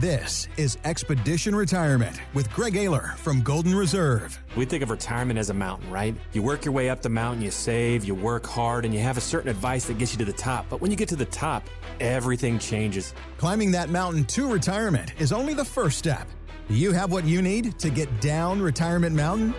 [0.00, 4.36] This is Expedition Retirement with Greg Ayler from Golden Reserve.
[4.56, 6.16] We think of retirement as a mountain, right?
[6.32, 9.16] You work your way up the mountain, you save, you work hard, and you have
[9.18, 10.66] a certain advice that gets you to the top.
[10.68, 11.68] But when you get to the top,
[12.00, 13.14] everything changes.
[13.38, 16.26] Climbing that mountain to retirement is only the first step.
[16.66, 19.54] Do you have what you need to get down Retirement Mountain?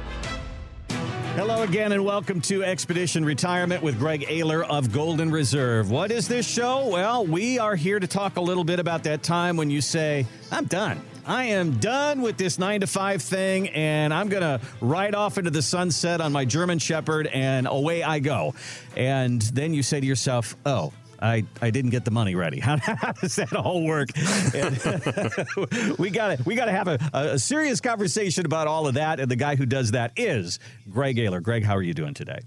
[1.36, 5.92] Hello again, and welcome to Expedition Retirement with Greg Ayler of Golden Reserve.
[5.92, 6.88] What is this show?
[6.88, 10.26] Well, we are here to talk a little bit about that time when you say,
[10.50, 11.02] I'm done.
[11.26, 15.38] I am done with this nine to five thing, and I'm going to ride off
[15.38, 18.56] into the sunset on my German Shepherd, and away I go.
[18.96, 22.60] And then you say to yourself, Oh, I, I didn't get the money ready.
[22.66, 24.10] How, how does that all work?
[26.00, 29.20] we got to we got to have a, a serious conversation about all of that.
[29.20, 31.42] And the guy who does that is Greg Ayler.
[31.42, 32.40] Greg, how are you doing today?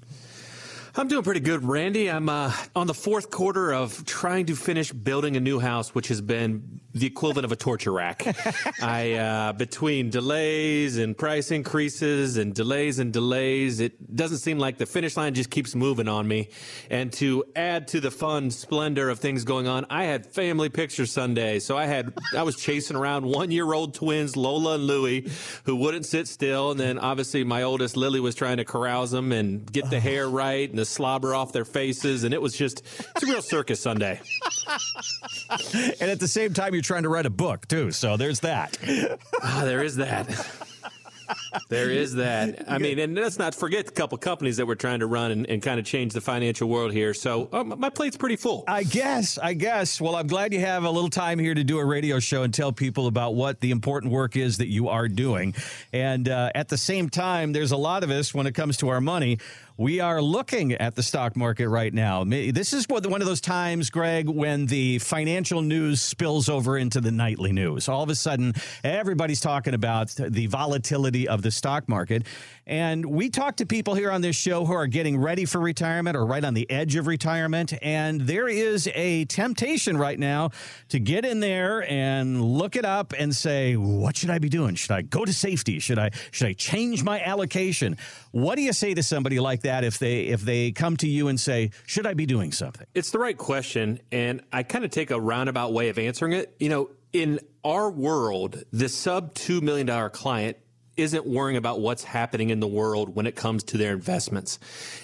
[0.99, 2.11] I'm doing pretty good, Randy.
[2.11, 6.09] I'm uh, on the fourth quarter of trying to finish building a new house, which
[6.09, 8.27] has been the equivalent of a torture rack.
[8.83, 14.79] I uh, between delays and price increases and delays and delays, it doesn't seem like
[14.79, 16.49] the finish line just keeps moving on me.
[16.91, 21.07] And to add to the fun splendor of things going on, I had family picture
[21.07, 25.31] Sunday, so I had I was chasing around one year old twins Lola and Louie,
[25.65, 29.31] who wouldn't sit still, and then obviously my oldest Lily was trying to carouse them
[29.31, 32.83] and get the hair right and the slobber off their faces, and it was just
[33.15, 34.21] it's a real circus Sunday.
[36.01, 38.77] and at the same time, you're trying to write a book too, so there's that.
[39.43, 40.29] ah, there is that.
[41.69, 42.65] there is that.
[42.69, 45.47] I mean, and let's not forget a couple companies that we're trying to run and,
[45.49, 47.15] and kind of change the financial world here.
[47.15, 48.65] So um, my plate's pretty full.
[48.67, 49.39] I guess.
[49.39, 50.01] I guess.
[50.01, 52.53] Well, I'm glad you have a little time here to do a radio show and
[52.53, 55.55] tell people about what the important work is that you are doing.
[55.93, 58.89] And uh, at the same time, there's a lot of us when it comes to
[58.89, 59.39] our money
[59.79, 62.25] we are looking at the stock market right now.
[62.25, 67.13] This is one of those times, Greg, when the financial news spills over into the
[67.13, 67.89] nightly news.
[67.89, 72.27] All of a sudden, everybody's talking about the volatility of the stock market.
[72.67, 76.17] And we talk to people here on this show who are getting ready for retirement
[76.17, 77.73] or right on the edge of retirement.
[77.81, 80.51] And there is a temptation right now
[80.89, 84.75] to get in there and look it up and say, what should I be doing?
[84.75, 85.79] Should I go to safety?
[85.79, 87.97] Should I should I change my allocation?
[88.33, 91.29] What do you say to somebody like that if they if they come to you
[91.29, 92.87] and say, should I be doing something?
[92.95, 94.01] It's the right question.
[94.11, 96.55] And I kind of take a roundabout way of answering it.
[96.59, 100.57] You know, in our world, the sub $2 million client
[100.99, 104.59] isn't worrying about what's happening in the world when it comes to their investments.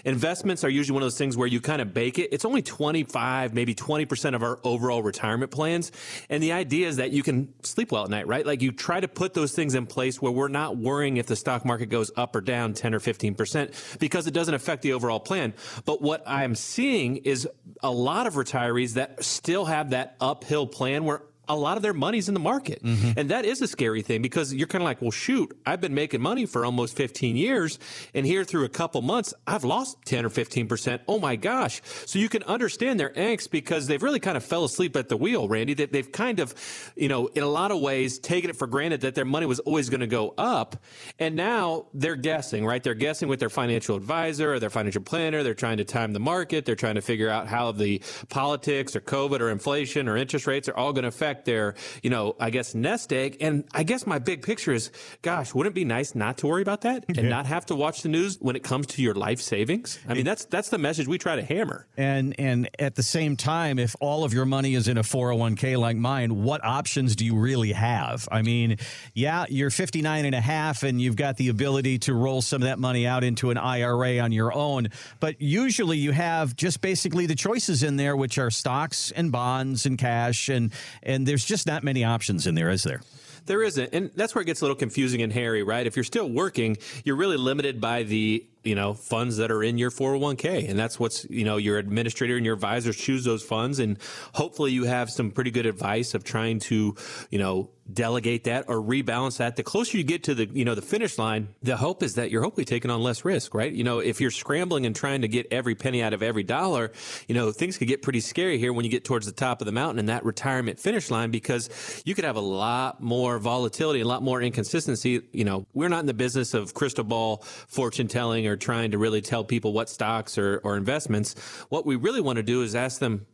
[0.04, 2.30] Investments are usually one of those things where you kind of bake it.
[2.32, 5.92] It's only 25, maybe 20% of our overall retirement plans.
[6.28, 8.44] And the idea is that you can sleep well at night, right?
[8.44, 11.36] Like you try to put those things in place where we're not worrying if the
[11.36, 15.20] stock market goes up or down 10 or 15% because it doesn't affect the overall
[15.20, 15.54] plan.
[15.84, 17.48] But what I'm seeing is
[17.82, 21.92] a lot of retirees that still have that uphill plan where a lot of their
[21.92, 22.82] money's in the market.
[22.82, 23.18] Mm-hmm.
[23.18, 25.94] And that is a scary thing because you're kind of like, well, shoot, I've been
[25.94, 27.78] making money for almost 15 years.
[28.14, 31.00] And here through a couple months, I've lost 10 or 15%.
[31.08, 31.82] Oh my gosh.
[32.06, 35.16] So you can understand their angst because they've really kind of fell asleep at the
[35.16, 35.74] wheel, Randy.
[35.74, 36.54] That they've kind of,
[36.96, 39.60] you know, in a lot of ways taken it for granted that their money was
[39.60, 40.76] always going to go up.
[41.18, 42.82] And now they're guessing, right?
[42.82, 45.42] They're guessing with their financial advisor or their financial planner.
[45.42, 46.64] They're trying to time the market.
[46.64, 50.68] They're trying to figure out how the politics or COVID or inflation or interest rates
[50.68, 53.38] are all going to affect affect their, you know, I guess nest egg.
[53.40, 54.90] And I guess my big picture is,
[55.22, 57.28] gosh, wouldn't it be nice not to worry about that and yeah.
[57.28, 59.98] not have to watch the news when it comes to your life savings?
[60.08, 61.86] I mean, that's that's the message we try to hammer.
[61.96, 65.78] And and at the same time, if all of your money is in a 401k
[65.78, 68.28] like mine, what options do you really have?
[68.30, 68.78] I mean,
[69.14, 72.68] yeah, you're 59 and a half and you've got the ability to roll some of
[72.68, 74.88] that money out into an IRA on your own,
[75.20, 79.86] but usually you have just basically the choices in there which are stocks and bonds
[79.86, 80.72] and cash and
[81.02, 83.00] and there's just not many options in there, is there?
[83.46, 83.92] There isn't.
[83.92, 85.86] And that's where it gets a little confusing and hairy, right?
[85.86, 89.78] If you're still working, you're really limited by the you know funds that are in
[89.78, 93.78] your 401k and that's what's you know your administrator and your advisors choose those funds.
[93.78, 93.98] And
[94.32, 96.96] hopefully you have some pretty good advice of trying to
[97.30, 99.56] you know delegate that or rebalance that.
[99.56, 102.30] The closer you get to the you know the finish line the hope is that
[102.30, 103.72] you're hopefully taking on less risk right?
[103.72, 106.92] You know if you're scrambling and trying to get every penny out of every dollar
[107.28, 109.66] you know things could get pretty scary here when you get towards the top of
[109.66, 111.68] the mountain and that retirement finish line because
[112.04, 115.20] you could have a lot more volatility a lot more inconsistency.
[115.32, 117.38] You know we're not in the business of crystal ball
[117.68, 121.34] fortune telling or trying to really tell people what stocks or, or investments.
[121.68, 123.26] What we really want to do is ask them,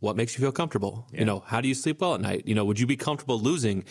[0.00, 1.06] what makes you feel comfortable?
[1.12, 1.20] Yeah.
[1.20, 2.42] You know, how do you sleep well at night?
[2.46, 3.84] You know, would you be comfortable losing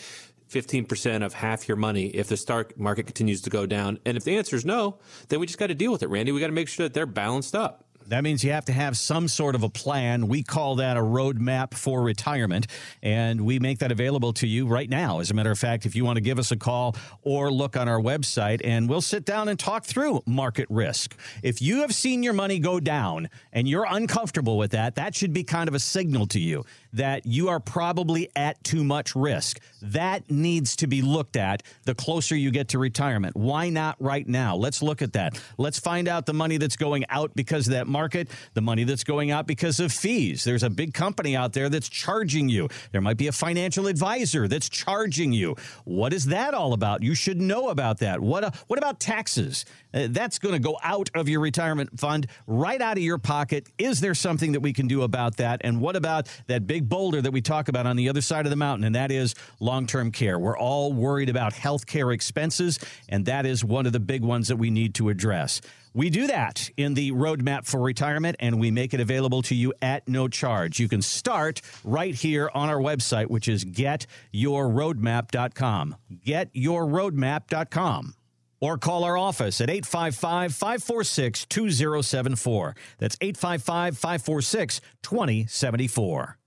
[0.50, 3.98] 15% of half your money if the stock market continues to go down?
[4.06, 4.98] And if the answer is no,
[5.28, 6.32] then we just got to deal with it, Randy.
[6.32, 7.85] We got to make sure that they're balanced up.
[8.08, 10.28] That means you have to have some sort of a plan.
[10.28, 12.68] We call that a roadmap for retirement,
[13.02, 15.18] and we make that available to you right now.
[15.18, 17.76] As a matter of fact, if you want to give us a call or look
[17.76, 21.16] on our website, and we'll sit down and talk through market risk.
[21.42, 25.32] If you have seen your money go down and you're uncomfortable with that, that should
[25.32, 26.64] be kind of a signal to you
[26.96, 29.60] that you are probably at too much risk.
[29.82, 33.36] That needs to be looked at the closer you get to retirement.
[33.36, 34.56] Why not right now?
[34.56, 35.40] Let's look at that.
[35.58, 39.04] Let's find out the money that's going out because of that market, the money that's
[39.04, 40.42] going out because of fees.
[40.42, 42.68] There's a big company out there that's charging you.
[42.92, 45.56] There might be a financial advisor that's charging you.
[45.84, 47.02] What is that all about?
[47.02, 48.20] You should know about that.
[48.20, 49.66] What, uh, what about taxes?
[49.92, 53.68] Uh, that's going to go out of your retirement fund, right out of your pocket.
[53.76, 55.60] Is there something that we can do about that?
[55.62, 58.50] And what about that big boulder that we talk about on the other side of
[58.50, 58.84] the mountain?
[58.84, 60.38] And that is long term care.
[60.38, 62.78] We're all worried about health care expenses,
[63.08, 65.60] and that is one of the big ones that we need to address.
[65.94, 69.72] We do that in the roadmap for retirement, and we make it available to you
[69.80, 70.78] at no charge.
[70.78, 75.96] You can start right here on our website, which is getyourroadmap.com.
[76.26, 78.14] Getyourroadmap.com
[78.60, 82.76] or call our office at 855 546 2074.
[82.98, 86.38] That's 855 546 2074.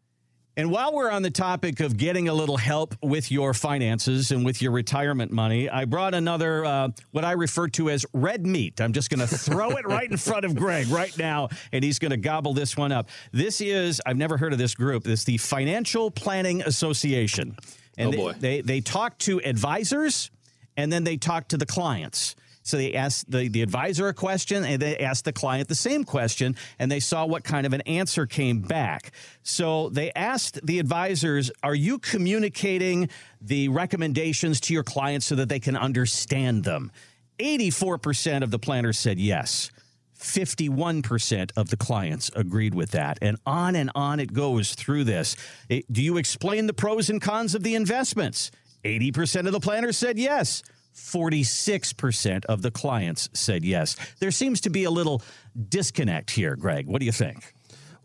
[0.59, 4.43] And while we're on the topic of getting a little help with your finances and
[4.43, 8.81] with your retirement money, I brought another, uh, what I refer to as red meat.
[8.81, 11.97] I'm just going to throw it right in front of Greg right now, and he's
[11.97, 13.07] going to gobble this one up.
[13.31, 17.55] This is, I've never heard of this group, it's the Financial Planning Association.
[17.97, 18.33] And oh boy.
[18.33, 20.29] They, they, they talk to advisors
[20.75, 22.35] and then they talk to the clients.
[22.69, 26.03] So they asked the, the advisor a question and they asked the client the same
[26.03, 29.11] question and they saw what kind of an answer came back.
[29.43, 33.09] So they asked the advisors, Are you communicating
[33.41, 36.91] the recommendations to your clients so that they can understand them?
[37.39, 39.71] 84% of the planners said yes.
[40.19, 43.17] 51% of the clients agreed with that.
[43.21, 45.35] And on and on it goes through this.
[45.69, 48.51] It, do you explain the pros and cons of the investments?
[48.83, 50.61] 80% of the planners said yes.
[50.95, 53.95] 46% of the clients said yes.
[54.19, 55.21] There seems to be a little
[55.67, 56.87] disconnect here, Greg.
[56.87, 57.53] What do you think?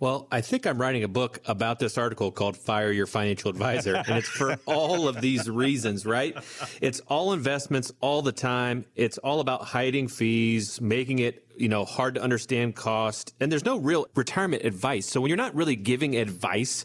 [0.01, 3.95] Well, I think I'm writing a book about this article called Fire Your Financial Advisor.
[3.95, 6.37] and it's for all of these reasons, right?
[6.81, 8.85] It's all investments all the time.
[8.97, 13.35] It's all about hiding fees, making it, you know, hard to understand cost.
[13.41, 15.07] And there's no real retirement advice.
[15.07, 16.85] So when you're not really giving advice,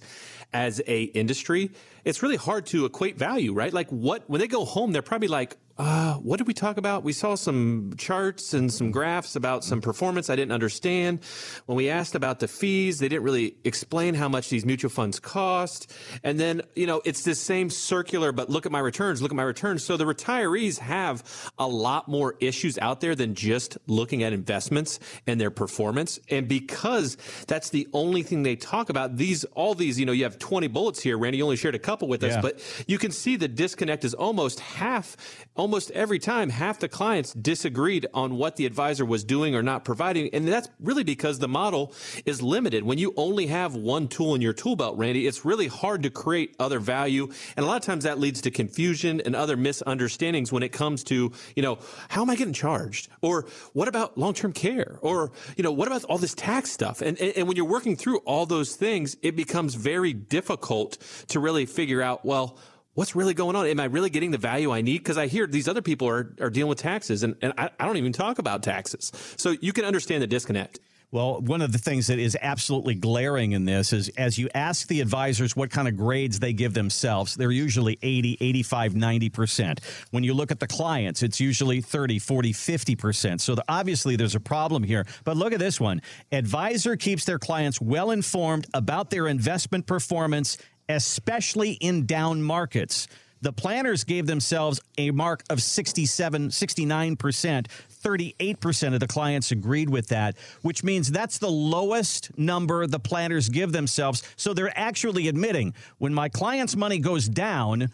[0.53, 1.71] as a industry,
[2.05, 3.71] it's really hard to equate value, right?
[3.71, 7.03] Like what when they go home, they're probably like, uh, what did we talk about?
[7.03, 11.21] We saw some charts and some graphs about some performance I didn't understand.
[11.67, 15.21] When we asked about the fees, they didn't really explain how much these mutual funds
[15.21, 15.89] cost.
[16.21, 19.37] And then, you know, it's this same circular, but look at my returns, look at
[19.37, 19.81] my returns.
[19.81, 24.99] So the retirees have a lot more issues out there than just looking at investments
[25.27, 26.19] and their performance.
[26.29, 27.15] And because
[27.47, 30.67] that's the only thing they talk about, these, all these, you know, you have 20
[30.67, 32.35] bullets here, Randy, you only shared a couple with yeah.
[32.35, 35.15] us, but you can see the disconnect is almost half,
[35.59, 39.83] almost every time, half the clients disagreed on what the advisor was doing or not
[39.83, 40.29] providing.
[40.33, 41.93] And that's really because the model
[42.25, 42.83] is limited.
[42.83, 46.09] When you only have one tool in your tool belt, Randy, it's really hard to
[46.09, 47.29] create other value.
[47.57, 51.03] And a lot of times that leads to confusion and other misunderstandings when it comes
[51.05, 53.09] to, you know, how am I getting charged?
[53.21, 54.97] Or what about long-term care?
[55.01, 57.01] Or, you know, what about all this tax stuff?
[57.01, 60.97] And, and, and when you're working through all those things, it becomes very difficult
[61.27, 62.57] to really figure out, well,
[62.99, 63.65] what's really going on?
[63.65, 64.97] Am I really getting the value I need?
[64.97, 67.85] Because I hear these other people are, are dealing with taxes and, and I, I
[67.85, 69.13] don't even talk about taxes.
[69.37, 70.81] So you can understand the disconnect.
[71.09, 74.87] Well, one of the things that is absolutely glaring in this is as you ask
[74.89, 79.79] the advisors what kind of grades they give themselves, they're usually 80, 85, 90%.
[80.11, 83.39] When you look at the clients, it's usually 30, 40, 50%.
[83.39, 85.07] So the, obviously there's a problem here.
[85.23, 86.01] But look at this one.
[86.33, 90.57] Advisor keeps their clients well informed about their investment performance
[90.89, 93.07] especially in down markets.
[93.41, 97.67] The planners gave themselves a mark of 67, 69%.
[98.01, 103.49] 38% of the clients agreed with that, which means that's the lowest number the planners
[103.49, 104.23] give themselves.
[104.37, 107.89] So they're actually admitting when my client's money goes down,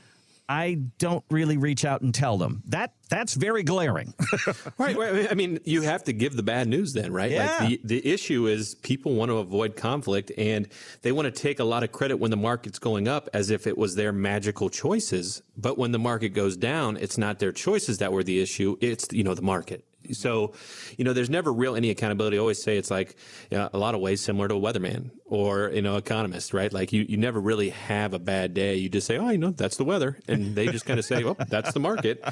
[0.47, 2.61] I don't really reach out and tell them.
[2.67, 4.13] That that's very glaring.
[4.77, 7.31] right, right, I mean, you have to give the bad news then, right?
[7.31, 7.57] Yeah.
[7.59, 10.67] Like the, the issue is people want to avoid conflict and
[11.01, 13.67] they want to take a lot of credit when the market's going up as if
[13.67, 15.41] it was their magical choices.
[15.57, 18.77] But when the market goes down, it's not their choices that were the issue.
[18.81, 19.85] It's, you know, the market.
[20.13, 20.53] So,
[20.97, 22.37] you know, there's never real any accountability.
[22.37, 23.15] I always say it's like
[23.49, 26.71] you know, a lot of ways similar to a weatherman or, you know, economist, right?
[26.71, 28.75] Like you, you never really have a bad day.
[28.75, 30.19] You just say, oh, you know, that's the weather.
[30.27, 32.23] And they just kind of say, well, that's the market.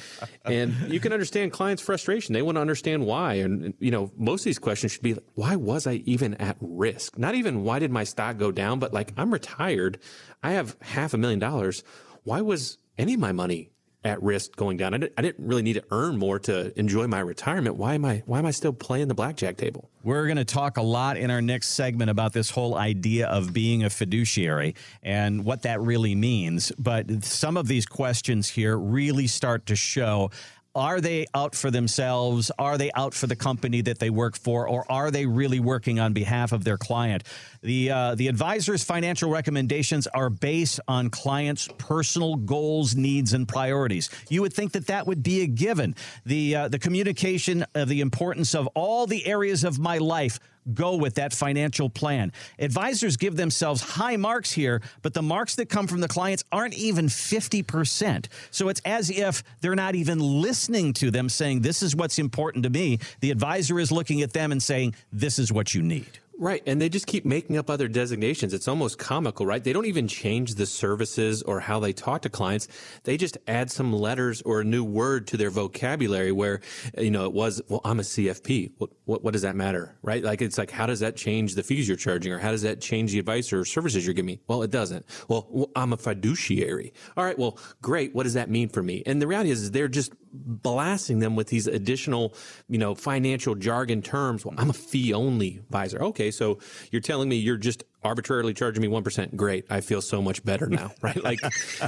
[0.46, 2.34] And you can understand clients' frustration.
[2.34, 3.36] They want to understand why.
[3.36, 7.18] And, you know, most of these questions should be, why was I even at risk?
[7.18, 10.00] Not even why did my stock go down, but like I'm retired.
[10.44, 11.84] I have half a million dollars.
[12.24, 13.72] Why was any of my money
[14.04, 14.94] at risk going down.
[14.94, 17.76] I didn't, I didn't, really need to earn more to enjoy my retirement.
[17.76, 19.90] Why am I why am I still playing the blackjack table?
[20.04, 23.54] We're going to talk a lot in our next segment about this whole idea of
[23.54, 26.72] being a fiduciary and what that really means.
[26.78, 30.32] But some of these questions here really start to show
[30.76, 32.52] are they out for themselves?
[32.58, 34.68] Are they out for the company that they work for?
[34.68, 37.24] Or are they really working on behalf of their client?
[37.62, 44.10] The, uh, the advisor's financial recommendations are based on clients' personal goals, needs, and priorities.
[44.30, 45.96] You would think that that would be a given.
[46.26, 50.40] The, uh, the communication of the importance of all the areas of my life
[50.74, 52.32] go with that financial plan.
[52.60, 56.74] Advisors give themselves high marks here, but the marks that come from the clients aren't
[56.76, 58.28] even 50%.
[58.52, 62.64] So it's as if they're not even listening to them saying, This is what's important
[62.64, 63.00] to me.
[63.20, 66.20] The advisor is looking at them and saying, This is what you need.
[66.40, 66.64] Right.
[66.66, 68.54] And they just keep making up other designations.
[68.54, 69.64] It's almost comical, right?
[69.64, 72.68] They don't even change the services or how they talk to clients.
[73.04, 76.62] They just add some letters or a new word to their vocabulary where,
[76.98, 78.72] you know, it was, well, I'm a CFP.
[78.78, 79.96] What, what, what does that matter?
[80.02, 80.24] Right?
[80.24, 82.82] Like, it's like, how does that change the fees you're charging or how does that
[82.82, 84.40] change the advice or services you're giving me?
[84.48, 85.06] Well, it doesn't.
[85.28, 86.94] Well, I'm a fiduciary.
[87.16, 87.38] All right.
[87.38, 88.16] Well, great.
[88.16, 89.04] What does that mean for me?
[89.06, 92.34] And the reality is, is they're just blasting them with these additional,
[92.68, 94.46] you know, financial jargon terms.
[94.46, 96.02] Well, I'm a fee only advisor.
[96.02, 96.60] Okay, so
[96.92, 99.36] you're telling me you're just arbitrarily charging me 1%.
[99.36, 99.66] Great.
[99.70, 101.22] I feel so much better now, right?
[101.24, 101.40] Like,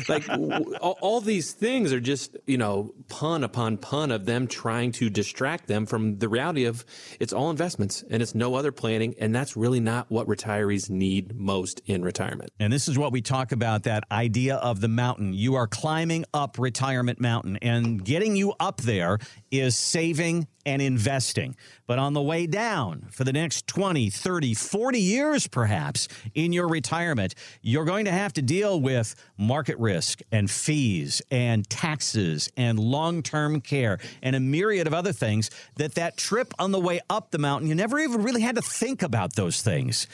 [0.09, 4.91] like all, all, these things are just, you know, pun upon pun of them trying
[4.93, 6.85] to distract them from the reality of
[7.19, 9.15] it's all investments and it's no other planning.
[9.19, 12.51] And that's really not what retirees need most in retirement.
[12.59, 15.33] And this is what we talk about that idea of the mountain.
[15.33, 19.19] You are climbing up retirement mountain and getting you up there
[19.51, 21.55] is saving and investing.
[21.87, 26.67] But on the way down for the next 20, 30, 40 years, perhaps in your
[26.67, 32.79] retirement, you're going to have to deal with market risk and fees and taxes and
[32.79, 36.99] long term care and a myriad of other things that that trip on the way
[37.09, 40.07] up the mountain, you never even really had to think about those things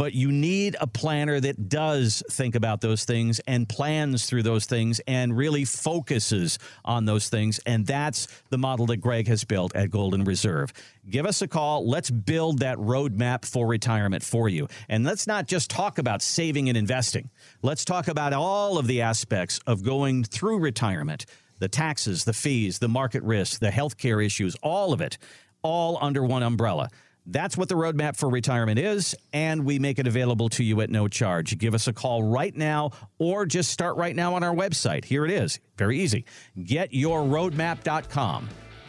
[0.00, 4.64] but you need a planner that does think about those things and plans through those
[4.64, 7.60] things and really focuses on those things.
[7.66, 10.72] And that's the model that Greg has built at Golden Reserve.
[11.10, 11.86] Give us a call.
[11.86, 14.68] Let's build that roadmap for retirement for you.
[14.88, 17.28] And let's not just talk about saving and investing.
[17.60, 21.26] Let's talk about all of the aspects of going through retirement
[21.58, 25.18] the taxes, the fees, the market risk, the healthcare issues, all of it,
[25.60, 26.88] all under one umbrella.
[27.26, 30.90] That's what the roadmap for retirement is, and we make it available to you at
[30.90, 31.58] no charge.
[31.58, 35.04] Give us a call right now or just start right now on our website.
[35.04, 35.60] Here it is.
[35.76, 36.24] Very easy.
[36.58, 38.48] GetYourRoadmap.com.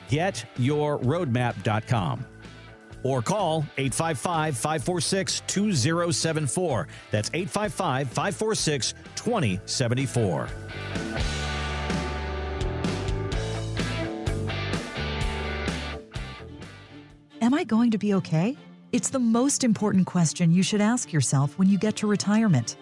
[0.10, 2.26] GetYourRoadmap.com.
[3.04, 6.88] Or call 855 546 2074.
[7.10, 10.48] That's 855 546 2074.
[17.42, 18.56] Am I going to be okay?
[18.92, 22.78] It's the most important question you should ask yourself when you get to retirement.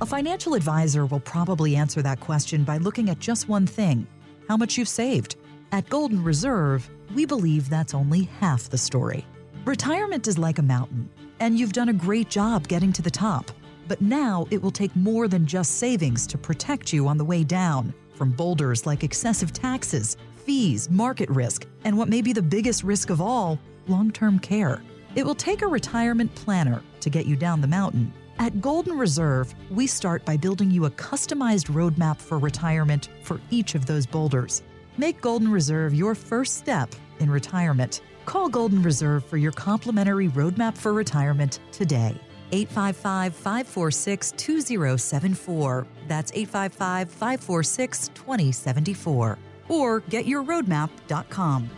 [0.00, 4.06] A financial advisor will probably answer that question by looking at just one thing
[4.48, 5.36] how much you've saved.
[5.72, 9.26] At Golden Reserve, we believe that's only half the story.
[9.66, 11.10] Retirement is like a mountain,
[11.40, 13.50] and you've done a great job getting to the top.
[13.88, 17.44] But now it will take more than just savings to protect you on the way
[17.44, 22.84] down from boulders like excessive taxes, fees, market risk, and what may be the biggest
[22.84, 24.82] risk of all long term care.
[25.14, 28.12] It will take a retirement planner to get you down the mountain.
[28.38, 33.74] At Golden Reserve, we start by building you a customized roadmap for retirement for each
[33.74, 34.62] of those boulders.
[34.96, 38.00] Make Golden Reserve your first step in retirement.
[38.26, 42.16] Call Golden Reserve for your complimentary roadmap for retirement today.
[42.52, 45.86] 855 546 2074.
[46.06, 49.38] That's 855 546 2074.
[49.68, 51.70] Or getyourroadmap.com.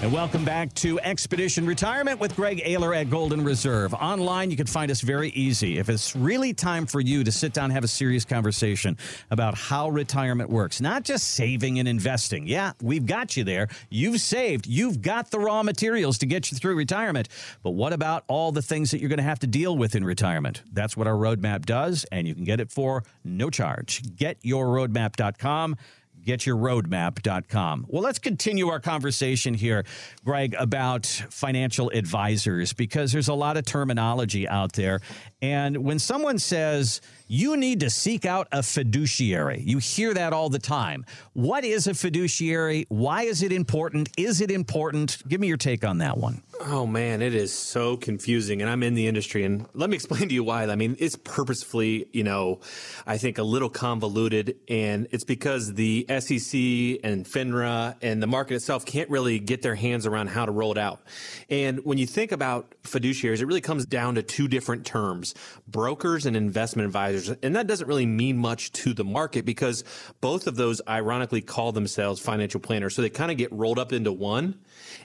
[0.00, 3.92] And welcome back to Expedition Retirement with Greg Ayler at Golden Reserve.
[3.94, 5.78] Online, you can find us very easy.
[5.78, 8.96] If it's really time for you to sit down and have a serious conversation
[9.32, 12.46] about how retirement works, not just saving and investing.
[12.46, 13.66] Yeah, we've got you there.
[13.90, 17.28] You've saved, you've got the raw materials to get you through retirement.
[17.64, 20.04] But what about all the things that you're going to have to deal with in
[20.04, 20.62] retirement?
[20.72, 24.02] That's what our roadmap does, and you can get it for no charge.
[24.02, 25.76] GetYourRoadmap.com
[26.28, 27.86] getyourroadmap.com.
[27.88, 29.84] Well, let's continue our conversation here,
[30.24, 35.00] Greg, about financial advisors because there's a lot of terminology out there.
[35.40, 39.60] And when someone says, you need to seek out a fiduciary.
[39.60, 41.06] You hear that all the time.
[41.32, 42.86] What is a fiduciary?
[42.88, 44.10] Why is it important?
[44.18, 45.26] Is it important?
[45.28, 46.42] Give me your take on that one.
[46.60, 48.62] Oh man, it is so confusing.
[48.62, 50.64] And I'm in the industry and let me explain to you why.
[50.64, 52.60] I mean, it's purposefully, you know,
[53.06, 56.58] I think a little convoluted and it's because the SEC
[57.04, 60.72] and FINRA and the market itself can't really get their hands around how to roll
[60.72, 61.00] it out.
[61.48, 65.36] And when you think about fiduciaries, it really comes down to two different terms,
[65.68, 67.28] brokers and investment advisors.
[67.40, 69.84] And that doesn't really mean much to the market because
[70.20, 72.96] both of those ironically call themselves financial planners.
[72.96, 74.58] So they kind of get rolled up into one.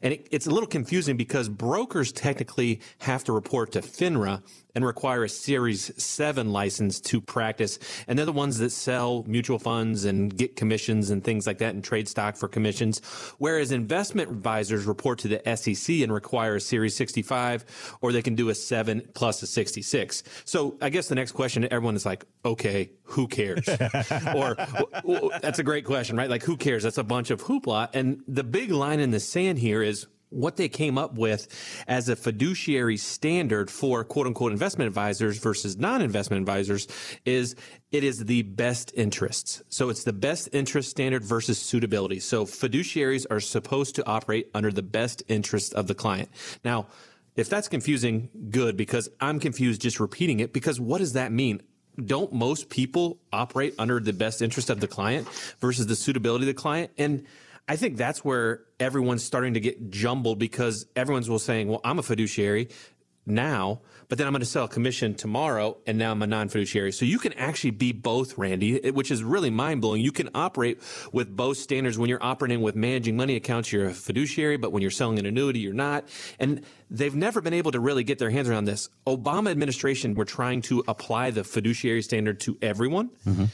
[0.03, 4.43] And it, it's a little confusing because brokers technically have to report to FINRA
[4.75, 7.79] and require a Series 7 license to practice.
[8.07, 11.75] And they're the ones that sell mutual funds and get commissions and things like that
[11.75, 13.01] and trade stock for commissions.
[13.37, 18.35] Whereas investment advisors report to the SEC and require a Series 65 or they can
[18.35, 20.23] do a 7 plus a 66.
[20.45, 23.67] So I guess the next question everyone is like, okay, who cares?
[24.35, 24.55] or
[25.03, 26.29] well, that's a great question, right?
[26.29, 26.83] Like, who cares?
[26.83, 27.89] That's a bunch of hoopla.
[27.93, 31.47] And the big line in the sand here is what they came up with
[31.87, 36.87] as a fiduciary standard for quote unquote investment advisors versus non-investment advisors
[37.25, 37.55] is
[37.91, 39.61] it is the best interests.
[39.69, 42.19] So it's the best interest standard versus suitability.
[42.19, 46.29] So fiduciaries are supposed to operate under the best interest of the client.
[46.65, 46.87] Now,
[47.35, 51.61] if that's confusing, good, because I'm confused just repeating it because what does that mean?
[52.03, 55.27] Don't most people operate under the best interest of the client
[55.59, 56.91] versus the suitability of the client?
[56.97, 57.25] And
[57.67, 61.97] I think that's where everyone's starting to get jumbled because everyone's will saying, well, I'm
[61.97, 62.67] a fiduciary
[63.25, 63.79] now,
[64.09, 66.91] but then I'm going to sell a commission tomorrow, and now I'm a non fiduciary.
[66.91, 70.01] So you can actually be both, Randy, which is really mind blowing.
[70.01, 70.81] You can operate
[71.13, 71.97] with both standards.
[71.97, 75.25] When you're operating with managing money accounts, you're a fiduciary, but when you're selling an
[75.25, 76.05] annuity, you're not.
[76.39, 78.89] And they've never been able to really get their hands around this.
[79.07, 83.09] Obama administration were trying to apply the fiduciary standard to everyone.
[83.25, 83.45] Mm-hmm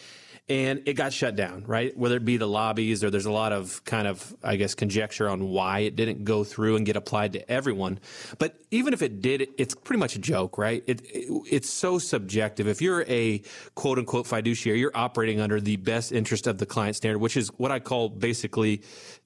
[0.49, 1.95] and it got shut down, right?
[1.95, 5.29] Whether it be the lobbies or there's a lot of kind of, I guess, conjecture
[5.29, 7.99] on why it didn't go through and get applied to everyone.
[8.39, 10.83] But even if it did, it's pretty much a joke, right?
[10.87, 12.67] It, it, it's so subjective.
[12.67, 13.43] If you're a
[13.75, 17.49] quote unquote fiduciary, you're operating under the best interest of the client standard, which is
[17.57, 18.81] what I call basically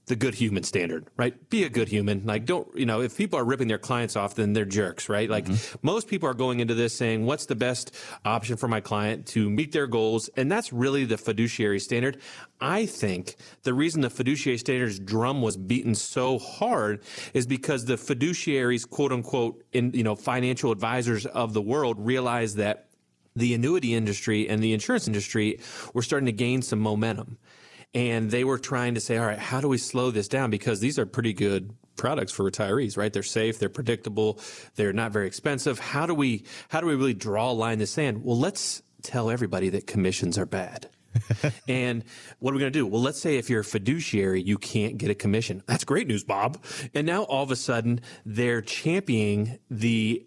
[0.06, 1.48] the good human standard, right?
[1.48, 2.26] Be a good human.
[2.26, 5.30] Like, don't, you know, if people are ripping their clients off, then they're jerks, right?
[5.30, 5.78] Like, mm-hmm.
[5.82, 9.48] most people are going into this saying, what's the best option for my client to
[9.48, 10.28] meet their goals?
[10.36, 12.18] And that's really the fiduciary standard.
[12.60, 17.94] I think the reason the fiduciary standards drum was beaten so hard is because the
[17.94, 22.88] fiduciaries, quote unquote, in, you know, financial advisors of the world realized that
[23.36, 25.58] the annuity industry and the insurance industry
[25.92, 27.38] were starting to gain some momentum
[27.94, 30.50] and they were trying to say, all right, how do we slow this down?
[30.50, 33.12] Because these are pretty good products for retirees, right?
[33.12, 34.40] They're safe, they're predictable,
[34.74, 35.78] they're not very expensive.
[35.78, 38.24] How do we how do we really draw a line in the sand?
[38.24, 40.88] Well, let's tell everybody that commissions are bad.
[41.68, 42.02] and
[42.40, 42.86] what are we going to do?
[42.86, 45.62] Well, let's say if you're a fiduciary, you can't get a commission.
[45.66, 46.62] That's great news, Bob.
[46.92, 50.26] And now all of a sudden, they're championing the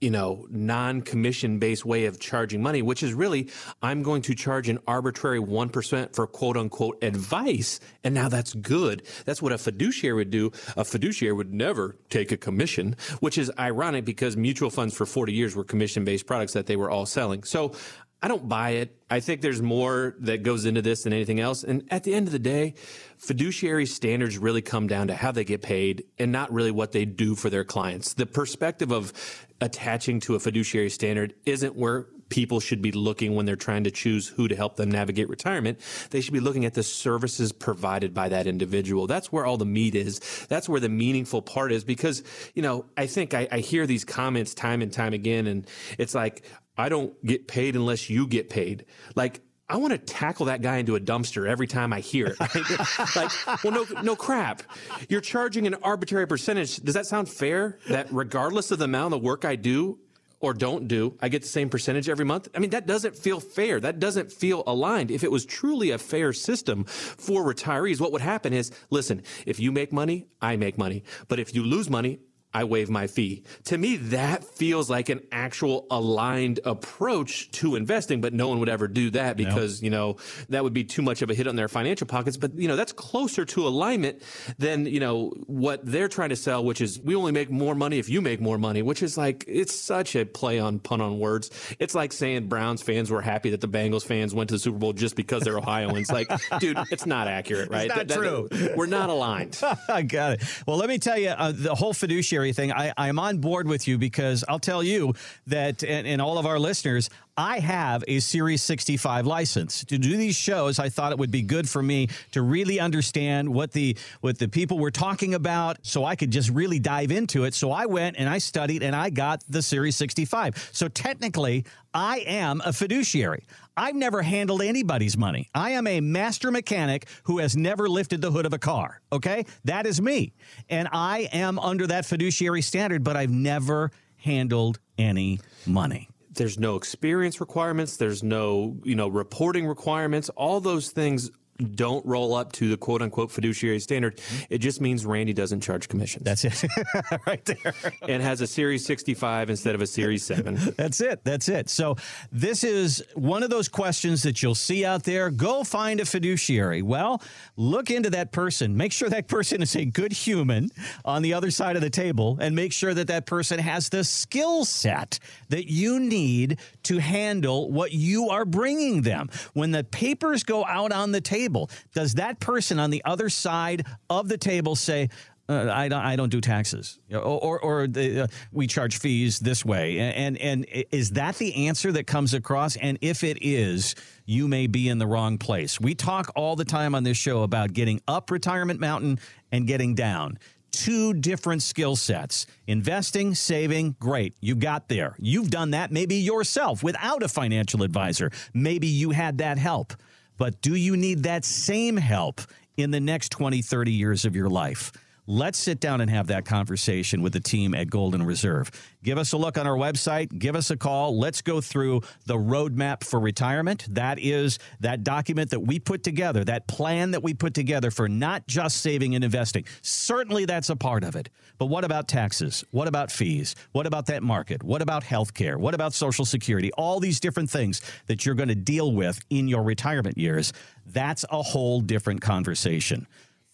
[0.00, 3.50] you know, non-commission based way of charging money, which is really,
[3.82, 7.80] I'm going to charge an arbitrary 1% for quote unquote advice.
[8.04, 9.02] And now that's good.
[9.24, 10.52] That's what a fiduciary would do.
[10.76, 15.32] A fiduciary would never take a commission, which is ironic because mutual funds for 40
[15.32, 17.42] years were commission based products that they were all selling.
[17.42, 17.72] So
[18.20, 18.96] I don't buy it.
[19.08, 21.62] I think there's more that goes into this than anything else.
[21.62, 22.74] And at the end of the day,
[23.16, 27.04] fiduciary standards really come down to how they get paid and not really what they
[27.04, 28.14] do for their clients.
[28.14, 29.12] The perspective of
[29.60, 33.90] attaching to a fiduciary standard isn't where people should be looking when they're trying to
[33.90, 35.80] choose who to help them navigate retirement.
[36.10, 39.06] They should be looking at the services provided by that individual.
[39.06, 40.20] That's where all the meat is.
[40.48, 42.22] That's where the meaningful part is because,
[42.54, 46.14] you know, I think I, I hear these comments time and time again and it's
[46.14, 46.44] like,
[46.78, 48.86] I don't get paid unless you get paid.
[49.16, 52.36] Like, I want to tackle that guy into a dumpster every time I hear it.
[52.40, 53.16] Right?
[53.16, 54.62] like, well, no, no crap.
[55.08, 56.76] You're charging an arbitrary percentage.
[56.76, 57.78] Does that sound fair?
[57.88, 59.98] That regardless of the amount of work I do
[60.40, 62.48] or don't do, I get the same percentage every month?
[62.54, 63.80] I mean, that doesn't feel fair.
[63.80, 65.10] That doesn't feel aligned.
[65.10, 69.58] If it was truly a fair system for retirees, what would happen is, listen, if
[69.60, 71.02] you make money, I make money.
[71.26, 72.20] But if you lose money,
[72.54, 73.44] I waive my fee.
[73.64, 78.70] To me, that feels like an actual aligned approach to investing, but no one would
[78.70, 80.16] ever do that because, you know,
[80.48, 82.38] that would be too much of a hit on their financial pockets.
[82.38, 84.22] But, you know, that's closer to alignment
[84.58, 87.98] than, you know, what they're trying to sell, which is we only make more money
[87.98, 91.18] if you make more money, which is like, it's such a play on pun on
[91.18, 91.50] words.
[91.78, 94.78] It's like saying Browns fans were happy that the Bengals fans went to the Super
[94.78, 96.10] Bowl just because they're Ohioans.
[96.10, 96.30] like,
[96.60, 97.86] dude, it's not accurate, right?
[97.86, 98.74] It's not That- that- true.
[98.74, 99.60] we're not aligned.
[99.88, 100.42] I got it.
[100.66, 103.86] Well, let me tell you, uh, the whole fiduciary thing, I, I'm on board with
[103.86, 105.14] you because I'll tell you
[105.46, 109.84] that, and, and all of our listeners, I have a Series 65 license.
[109.84, 113.48] To do these shows, I thought it would be good for me to really understand
[113.48, 117.44] what the what the people were talking about so I could just really dive into
[117.44, 117.54] it.
[117.54, 120.70] So I went and I studied and I got the Series 65.
[120.72, 123.44] So technically, I am a fiduciary.
[123.76, 125.48] I've never handled anybody's money.
[125.54, 129.00] I am a master mechanic who has never lifted the hood of a car.
[129.12, 129.46] Okay?
[129.64, 130.32] That is me.
[130.68, 136.07] And I am under that fiduciary standard, but I've never handled any money.
[136.38, 141.30] There's no experience requirements there's no you know reporting requirements all those things
[141.74, 144.44] don't roll up to the quote unquote fiduciary standard mm-hmm.
[144.50, 146.64] it just means randy doesn't charge commissions That's it.
[147.26, 147.74] right there.
[148.02, 151.24] and has a series 65 instead of a series 7 That's it.
[151.24, 151.68] That's it.
[151.68, 151.96] So,
[152.32, 155.30] this is one of those questions that you'll see out there.
[155.30, 156.82] Go find a fiduciary.
[156.82, 157.22] Well,
[157.56, 158.76] look into that person.
[158.76, 160.70] Make sure that person is a good human
[161.04, 164.04] on the other side of the table and make sure that that person has the
[164.04, 165.18] skill set
[165.48, 169.30] that you need to handle what you are bringing them.
[169.54, 173.86] When the papers go out on the table, does that person on the other side
[174.10, 175.08] of the table say,
[175.50, 176.02] uh, I don't.
[176.02, 179.98] I don't do taxes, or or, or the, uh, we charge fees this way.
[179.98, 182.76] And and is that the answer that comes across?
[182.76, 183.94] And if it is,
[184.26, 185.80] you may be in the wrong place.
[185.80, 189.20] We talk all the time on this show about getting up retirement mountain
[189.50, 190.38] and getting down.
[190.72, 192.46] Two different skill sets.
[192.66, 194.34] Investing, saving, great.
[194.40, 195.16] You got there.
[195.18, 198.30] You've done that maybe yourself without a financial advisor.
[198.54, 199.94] Maybe you had that help.
[200.36, 202.40] But do you need that same help
[202.76, 204.92] in the next 20, 30 years of your life?
[205.30, 208.70] Let's sit down and have that conversation with the team at Golden Reserve.
[209.04, 210.38] Give us a look on our website.
[210.38, 211.18] Give us a call.
[211.18, 213.86] Let's go through the roadmap for retirement.
[213.90, 218.08] That is that document that we put together, that plan that we put together for
[218.08, 219.66] not just saving and investing.
[219.82, 221.28] Certainly that's a part of it.
[221.58, 222.64] But what about taxes?
[222.70, 223.54] What about fees?
[223.72, 224.62] What about that market?
[224.62, 225.58] What about health care?
[225.58, 226.72] What about Social Security?
[226.78, 230.54] All these different things that you're going to deal with in your retirement years.
[230.86, 233.06] That's a whole different conversation.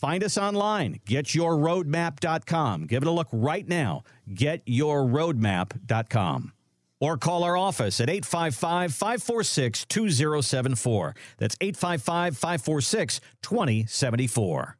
[0.05, 2.87] Find us online, getyourroadmap.com.
[2.89, 6.53] Give it a look right now, getyourroadmap.com.
[7.01, 11.15] Or call our office at 855 546 2074.
[11.39, 14.77] That's 855 546 2074.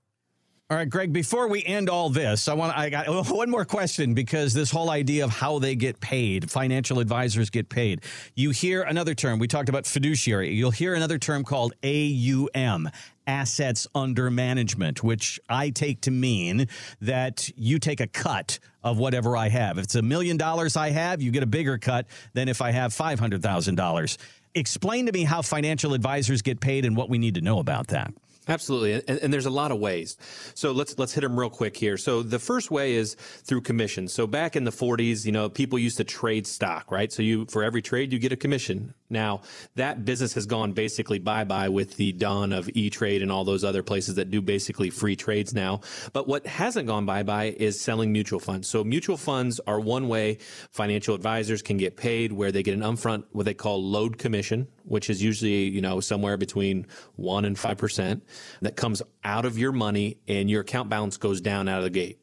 [0.71, 4.15] All right, Greg, before we end all this, I want I got one more question
[4.15, 8.01] because this whole idea of how they get paid, financial advisors get paid.
[8.35, 10.55] You hear another term, we talked about fiduciary.
[10.55, 12.89] You'll hear another term called AUM,
[13.27, 16.69] assets under management, which I take to mean
[17.01, 19.79] that you take a cut of whatever I have.
[19.79, 22.71] If it's a million dollars I have, you get a bigger cut than if I
[22.71, 24.17] have $500,000.
[24.55, 27.89] Explain to me how financial advisors get paid and what we need to know about
[27.89, 28.13] that.
[28.47, 30.19] Absolutely, and, and there's a lot of ways.
[30.55, 31.97] So let's let's hit them real quick here.
[31.97, 34.13] So the first way is through commissions.
[34.13, 37.11] So back in the 40s, you know, people used to trade stock, right?
[37.11, 38.93] So you for every trade you get a commission.
[39.11, 39.43] Now
[39.75, 43.45] that business has gone basically bye bye with the dawn of E Trade and all
[43.45, 45.81] those other places that do basically free trades now.
[46.13, 48.69] But what hasn't gone bye bye is selling mutual funds.
[48.69, 50.39] So mutual funds are one way
[50.71, 54.69] financial advisors can get paid, where they get an upfront what they call load commission,
[54.85, 56.87] which is usually you know somewhere between
[57.17, 58.25] one and five percent
[58.63, 61.91] that comes out of your money and your account balance goes down out of the
[61.91, 62.19] gate.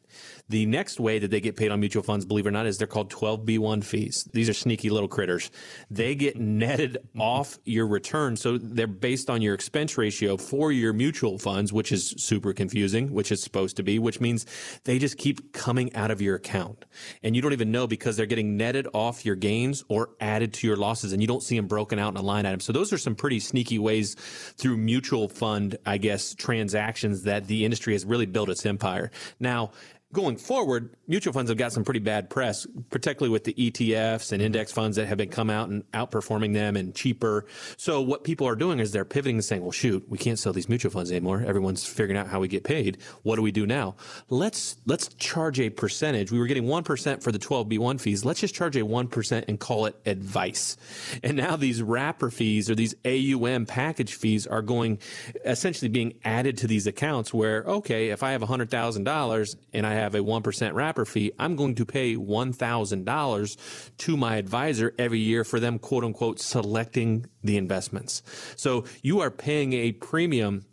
[0.51, 2.77] The next way that they get paid on mutual funds, believe it or not, is
[2.77, 4.27] they're called 12B1 fees.
[4.33, 5.49] These are sneaky little critters.
[5.89, 8.35] They get netted off your return.
[8.35, 13.13] So they're based on your expense ratio for your mutual funds, which is super confusing,
[13.13, 14.45] which is supposed to be, which means
[14.83, 16.83] they just keep coming out of your account.
[17.23, 20.67] And you don't even know because they're getting netted off your gains or added to
[20.67, 22.59] your losses and you don't see them broken out in a line item.
[22.59, 24.15] So those are some pretty sneaky ways
[24.57, 29.11] through mutual fund, I guess, transactions that the industry has really built its empire.
[29.39, 29.71] Now,
[30.13, 34.41] going forward, mutual funds have got some pretty bad press, particularly with the ETFs and
[34.41, 37.45] index funds that have been come out and outperforming them and cheaper.
[37.78, 40.54] So what people are doing is they're pivoting and saying, well, shoot, we can't sell
[40.54, 41.43] these mutual funds anymore.
[41.45, 42.97] Everyone's figuring out how we get paid.
[43.24, 43.95] What do we do now?
[44.30, 46.32] Let's, let's charge a percentage.
[46.32, 48.26] We were getting 1% for the 12B1 fees.
[48.26, 50.78] Let's just charge a 1% and call it advice.
[51.24, 55.00] And now these wrapper fees or these AUM package fees are going
[55.45, 60.00] essentially being added to these accounts where, okay, if I have $100,000 and I have
[60.01, 63.57] a 1% wrapper fee, I'm going to pay $1,000
[63.97, 68.23] to my advisor every year for them, quote unquote, selecting the investments.
[68.55, 70.65] So you are paying a premium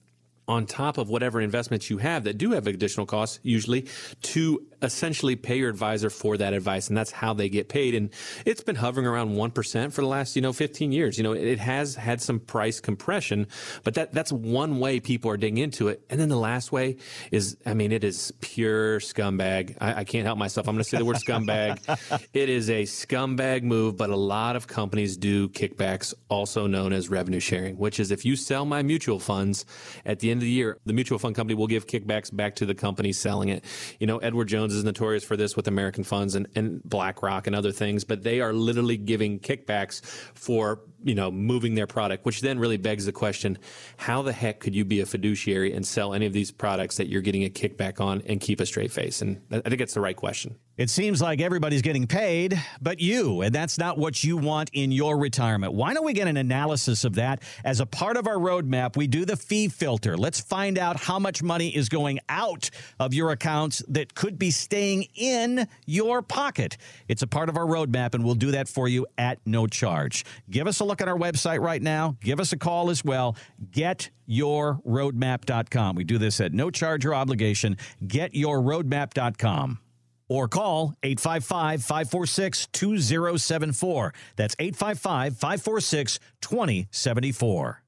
[0.48, 3.86] on top of whatever investments you have that do have additional costs, usually
[4.22, 6.88] to essentially pay your advisor for that advice.
[6.88, 7.94] And that's how they get paid.
[7.94, 8.10] And
[8.44, 11.18] it's been hovering around 1% for the last, you know, 15 years.
[11.18, 13.46] You know, it has had some price compression,
[13.84, 16.02] but that, that's one way people are digging into it.
[16.10, 16.96] And then the last way
[17.30, 19.76] is, I mean, it is pure scumbag.
[19.80, 20.68] I, I can't help myself.
[20.68, 22.28] I'm going to say the word scumbag.
[22.32, 27.08] it is a scumbag move, but a lot of companies do kickbacks, also known as
[27.08, 29.64] revenue sharing, which is if you sell my mutual funds
[30.04, 32.66] at the end of the year, the mutual fund company will give kickbacks back to
[32.66, 33.64] the company selling it.
[33.98, 37.46] You know, Edward Jones Jones is notorious for this with American funds and, and BlackRock
[37.46, 40.04] and other things, but they are literally giving kickbacks
[40.35, 43.57] for you know moving their product, which then really begs the question:
[43.96, 47.09] How the heck could you be a fiduciary and sell any of these products that
[47.09, 49.22] you're getting a kickback on and keep a straight face?
[49.22, 50.57] And I think it's the right question.
[50.78, 54.92] It seems like everybody's getting paid, but you, and that's not what you want in
[54.92, 55.72] your retirement.
[55.72, 58.96] Why don't we get an analysis of that as a part of our roadmap?
[58.96, 60.16] We do the fee filter.
[60.16, 64.52] Let's find out how much money is going out of your accounts that could be
[64.52, 66.76] staying in your pocket.
[67.08, 70.24] It's a part of our roadmap, and we'll do that for you at no charge.
[70.48, 72.16] Give us a look at our website right now.
[72.20, 73.36] Give us a call as well.
[73.72, 75.96] GetYourRoadmap.com.
[75.96, 77.78] We do this at no charge or obligation.
[78.06, 79.80] GetYourRoadmap.com
[80.28, 84.14] or call 855 546 2074.
[84.36, 87.82] That's 855 546 2074.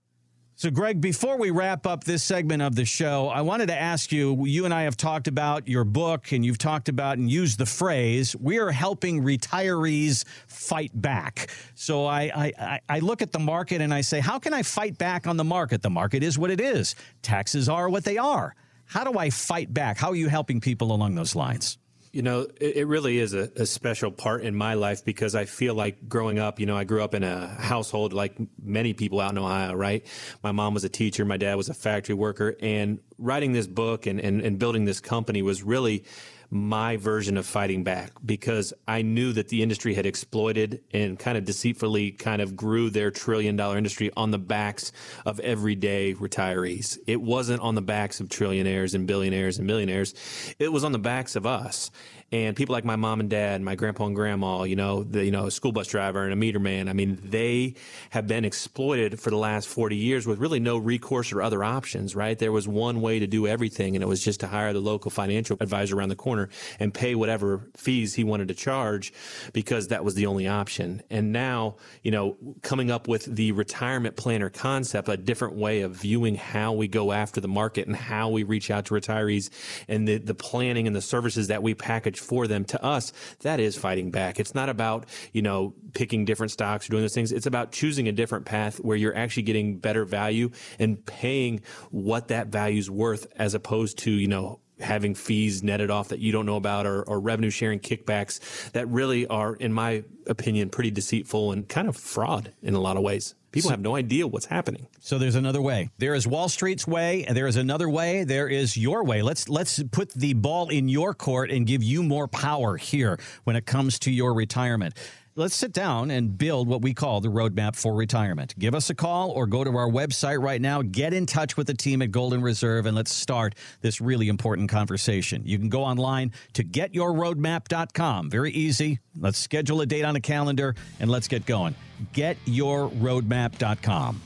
[0.60, 4.12] So, Greg, before we wrap up this segment of the show, I wanted to ask
[4.12, 7.56] you you and I have talked about your book, and you've talked about and used
[7.56, 11.48] the phrase, we are helping retirees fight back.
[11.74, 14.98] So, I, I, I look at the market and I say, how can I fight
[14.98, 15.80] back on the market?
[15.80, 18.54] The market is what it is, taxes are what they are.
[18.84, 19.96] How do I fight back?
[19.96, 21.78] How are you helping people along those lines?
[22.12, 25.44] You know, it, it really is a, a, special part in my life because I
[25.44, 29.20] feel like growing up, you know, I grew up in a household like many people
[29.20, 30.04] out in Ohio, right?
[30.42, 34.06] My mom was a teacher, my dad was a factory worker, and writing this book
[34.06, 36.04] and, and, and building this company was really
[36.50, 41.38] my version of fighting back because I knew that the industry had exploited and kind
[41.38, 44.90] of deceitfully kind of grew their trillion dollar industry on the backs
[45.24, 46.98] of everyday retirees.
[47.06, 50.14] It wasn't on the backs of trillionaires and billionaires and millionaires.
[50.58, 51.90] It was on the backs of us
[52.32, 55.32] and people like my mom and dad, my grandpa and grandma, you know, the you
[55.32, 56.88] know a school bus driver and a meter man.
[56.88, 57.74] I mean, they
[58.10, 62.14] have been exploited for the last 40 years with really no recourse or other options.
[62.14, 62.38] Right?
[62.38, 65.10] There was one way to do everything, and it was just to hire the local
[65.10, 69.12] financial advisor around the corner and pay whatever fees he wanted to charge
[69.52, 71.02] because that was the only option.
[71.10, 75.92] And now, you know, coming up with the retirement planner concept, a different way of
[75.92, 79.50] viewing how we go after the market and how we reach out to retirees
[79.88, 83.60] and the, the planning and the services that we package for them to us, that
[83.60, 84.38] is fighting back.
[84.38, 87.32] It's not about, you know, picking different stocks or doing those things.
[87.32, 92.28] It's about choosing a different path where you're actually getting better value and paying what
[92.28, 96.32] that value is worth as opposed to, you know, having fees netted off that you
[96.32, 98.40] don't know about or, or, revenue sharing kickbacks
[98.72, 102.96] that really are, in my opinion, pretty deceitful and kind of fraud in a lot
[102.96, 103.34] of ways.
[103.52, 104.86] People so, have no idea what's happening.
[105.00, 105.90] So there's another way.
[105.98, 108.22] There is Wall Street's way, and there is another way.
[108.22, 109.22] There is your way.
[109.22, 113.56] Let's let's put the ball in your court and give you more power here when
[113.56, 114.94] it comes to your retirement
[115.36, 118.54] let's sit down and build what we call the roadmap for retirement.
[118.58, 120.82] Give us a call or go to our website right now.
[120.82, 124.70] Get in touch with the team at Golden Reserve and let's start this really important
[124.70, 125.42] conversation.
[125.44, 128.30] You can go online to getyourroadmap.com.
[128.30, 128.98] Very easy.
[129.18, 131.74] Let's schedule a date on a calendar and let's get going.
[132.12, 134.22] Getyourroadmap.com.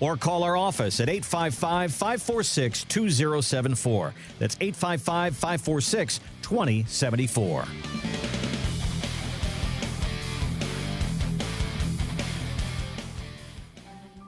[0.00, 4.14] Or call our office at 855 546 2074.
[4.38, 7.64] That's 855 546 2074.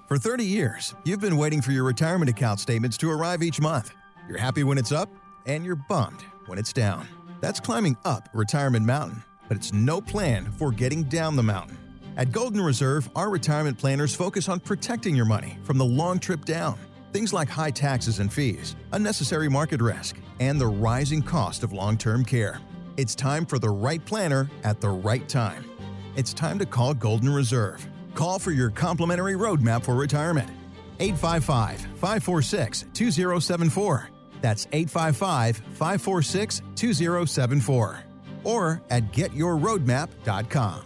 [0.06, 3.92] For 30 years, you've been waiting for your retirement account statements to arrive each month.
[4.28, 5.08] You're happy when it's up,
[5.46, 7.08] and you're bummed when it's down.
[7.40, 11.76] That's climbing up Retirement Mountain, but it's no plan for getting down the mountain.
[12.16, 16.44] At Golden Reserve, our retirement planners focus on protecting your money from the long trip
[16.44, 16.78] down.
[17.12, 21.98] Things like high taxes and fees, unnecessary market risk, and the rising cost of long
[21.98, 22.60] term care.
[22.96, 25.64] It's time for the right planner at the right time.
[26.14, 27.84] It's time to call Golden Reserve.
[28.16, 30.48] Call for your complimentary roadmap for retirement.
[30.98, 34.08] 855 546 2074.
[34.40, 37.98] That's 855 546 2074.
[38.44, 40.82] Or at getyourroadmap.com.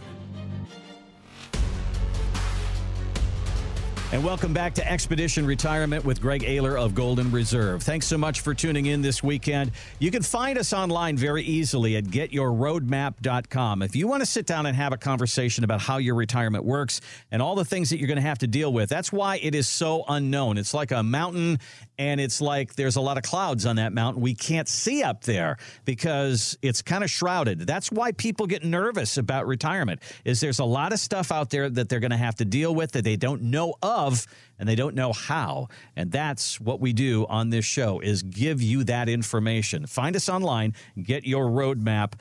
[4.13, 7.81] And welcome back to Expedition Retirement with Greg Ayler of Golden Reserve.
[7.81, 9.71] Thanks so much for tuning in this weekend.
[10.01, 13.83] You can find us online very easily at getyourroadmap.com.
[13.83, 17.01] If you want to sit down and have a conversation about how your retirement works
[17.31, 19.55] and all the things that you're going to have to deal with, that's why it
[19.55, 20.59] is so unknown.
[20.59, 21.61] It's like a mountain
[22.01, 25.23] and it's like there's a lot of clouds on that mountain we can't see up
[25.25, 27.61] there because it's kind of shrouded.
[27.61, 30.01] That's why people get nervous about retirement.
[30.25, 32.75] Is there's a lot of stuff out there that they're going to have to deal
[32.75, 34.27] with that they don't know of
[34.59, 35.69] and they don't know how.
[35.95, 39.87] And that's what we do on this show is give you that information.
[39.87, 42.15] Find us online, get your roadmap.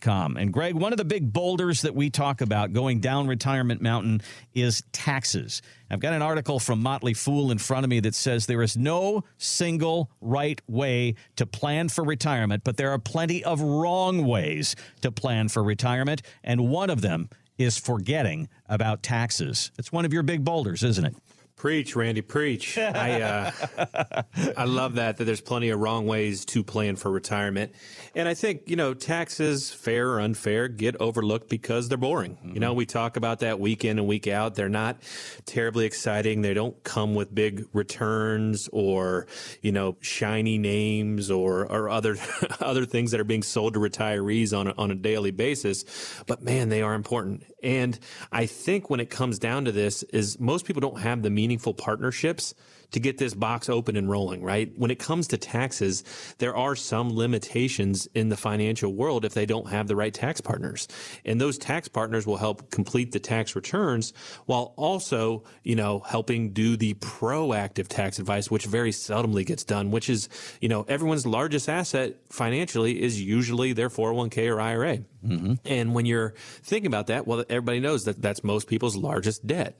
[0.00, 0.36] Com.
[0.36, 4.22] And Greg, one of the big boulders that we talk about going down Retirement Mountain
[4.54, 5.62] is taxes.
[5.90, 8.76] I've got an article from Motley Fool in front of me that says there is
[8.76, 14.76] no single right way to plan for retirement, but there are plenty of wrong ways
[15.00, 16.22] to plan for retirement.
[16.44, 19.70] And one of them is forgetting about taxes.
[19.78, 21.16] It's one of your big boulders, isn't it?
[21.56, 22.76] Preach, Randy, preach.
[22.76, 24.22] I uh,
[24.56, 27.72] I love that that there's plenty of wrong ways to plan for retirement,
[28.16, 32.36] and I think you know taxes, fair or unfair, get overlooked because they're boring.
[32.36, 32.54] Mm-hmm.
[32.54, 34.56] You know, we talk about that week in and week out.
[34.56, 35.02] They're not
[35.44, 36.42] terribly exciting.
[36.42, 39.28] They don't come with big returns or
[39.60, 42.16] you know shiny names or or other
[42.60, 45.84] other things that are being sold to retirees on a, on a daily basis.
[46.26, 47.44] But man, they are important.
[47.62, 47.98] And
[48.30, 51.74] I think when it comes down to this, is most people don't have the meaningful
[51.74, 52.54] partnerships
[52.92, 54.72] to get this box open and rolling, right?
[54.76, 56.04] When it comes to taxes,
[56.38, 60.40] there are some limitations in the financial world if they don't have the right tax
[60.40, 60.88] partners.
[61.24, 64.12] And those tax partners will help complete the tax returns
[64.46, 69.90] while also, you know, helping do the proactive tax advice, which very seldomly gets done,
[69.90, 70.28] which is,
[70.60, 74.98] you know, everyone's largest asset financially is usually their 401k or IRA.
[75.26, 75.54] Mm-hmm.
[75.64, 79.78] And when you're thinking about that, well, everybody knows that that's most people's largest debt.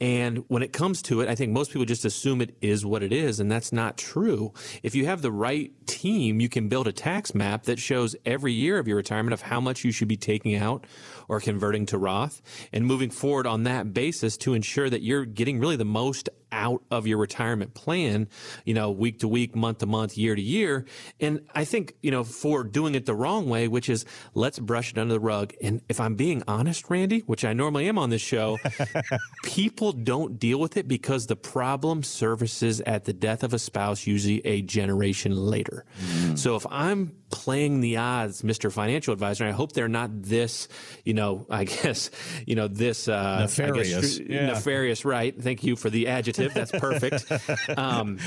[0.00, 3.02] And when it comes to it, I think most people just assume it is what
[3.02, 4.54] it is, and that's not true.
[4.82, 8.52] If you have the right team, you can build a tax map that shows every
[8.54, 10.86] year of your retirement of how much you should be taking out
[11.30, 15.60] or converting to Roth and moving forward on that basis to ensure that you're getting
[15.60, 18.28] really the most out of your retirement plan,
[18.64, 20.84] you know, week to week, month to month, year to year.
[21.20, 24.90] And I think, you know, for doing it the wrong way, which is let's brush
[24.90, 25.54] it under the rug.
[25.62, 28.58] And if I'm being honest, Randy, which I normally am on this show,
[29.44, 34.04] people don't deal with it because the problem surfaces at the death of a spouse,
[34.04, 35.84] usually a generation later.
[36.02, 36.36] Mm.
[36.36, 38.72] So if I'm playing the odds, Mr.
[38.72, 40.68] Financial Advisor, I hope they're not this,
[41.04, 42.10] you know, I guess,
[42.46, 44.46] you know, this, uh, nefarious, guess, yeah.
[44.46, 45.34] nefarious, right?
[45.40, 47.30] Thank you for the adjective that's perfect.
[47.78, 48.18] um,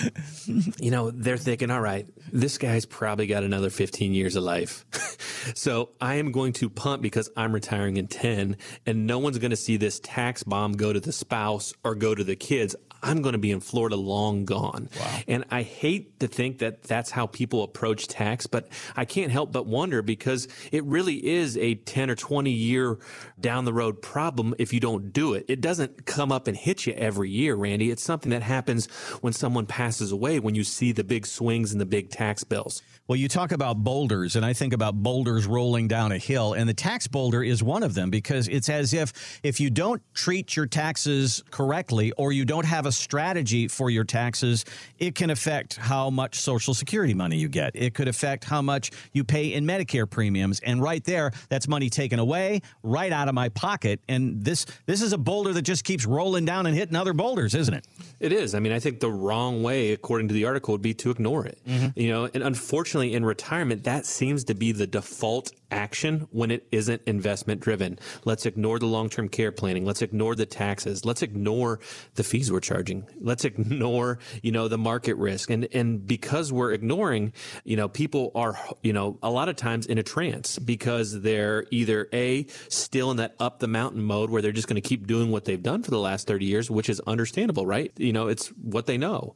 [0.80, 4.86] you know, they're thinking, all right, this guy's probably got another 15 years of life.
[5.56, 9.52] so I am going to punt because I'm retiring in 10 and no one's going
[9.52, 12.76] to see this tax bomb go to the spouse or go to the kids.
[13.04, 14.90] I'm going to be in Florida long gone.
[14.98, 15.20] Wow.
[15.28, 19.52] And I hate to think that that's how people approach tax, but I can't help
[19.52, 22.98] but wonder because it really is a 10 or 20 year
[23.40, 25.46] down the road problem if you don't do it.
[25.48, 27.92] It doesn't come up and hit you every year, Randy.
[27.92, 28.88] It's something that happens
[29.22, 32.82] when someone passes away, when you see the big swings and the big tax bills.
[33.06, 36.70] Well, you talk about boulders, and I think about boulders rolling down a hill, and
[36.70, 40.56] the tax boulder is one of them because it's as if if you don't treat
[40.56, 44.64] your taxes correctly or you don't have a strategy for your taxes,
[45.00, 47.72] it can affect how much Social Security money you get.
[47.76, 51.90] It could affect how much you pay in Medicare premiums, and right there, that's money
[51.90, 54.00] taken away right out of my pocket.
[54.08, 57.54] And this this is a boulder that just keeps rolling down and hitting other boulders,
[57.54, 57.86] isn't it?
[58.22, 58.56] It is.
[58.56, 61.46] I mean, I think the wrong way, according to the article, would be to ignore
[61.46, 61.60] it.
[61.68, 62.00] Mm-hmm.
[62.00, 66.52] You know, and unfortunately unfortunately, in retirement, that seems to be the default action when
[66.52, 67.98] it isn't investment driven.
[68.24, 69.84] Let's ignore the long term care planning.
[69.84, 71.04] Let's ignore the taxes.
[71.04, 71.80] Let's ignore
[72.14, 73.08] the fees we're charging.
[73.20, 75.50] Let's ignore, you know, the market risk.
[75.50, 79.88] And, and because we're ignoring, you know, people are, you know, a lot of times
[79.88, 84.44] in a trance because they're either A, still in that up the mountain mode where
[84.44, 86.90] they're just going to keep doing what they've done for the last 30 years, which
[86.90, 87.92] is understandable, right?
[87.98, 89.34] You know, it's what they know.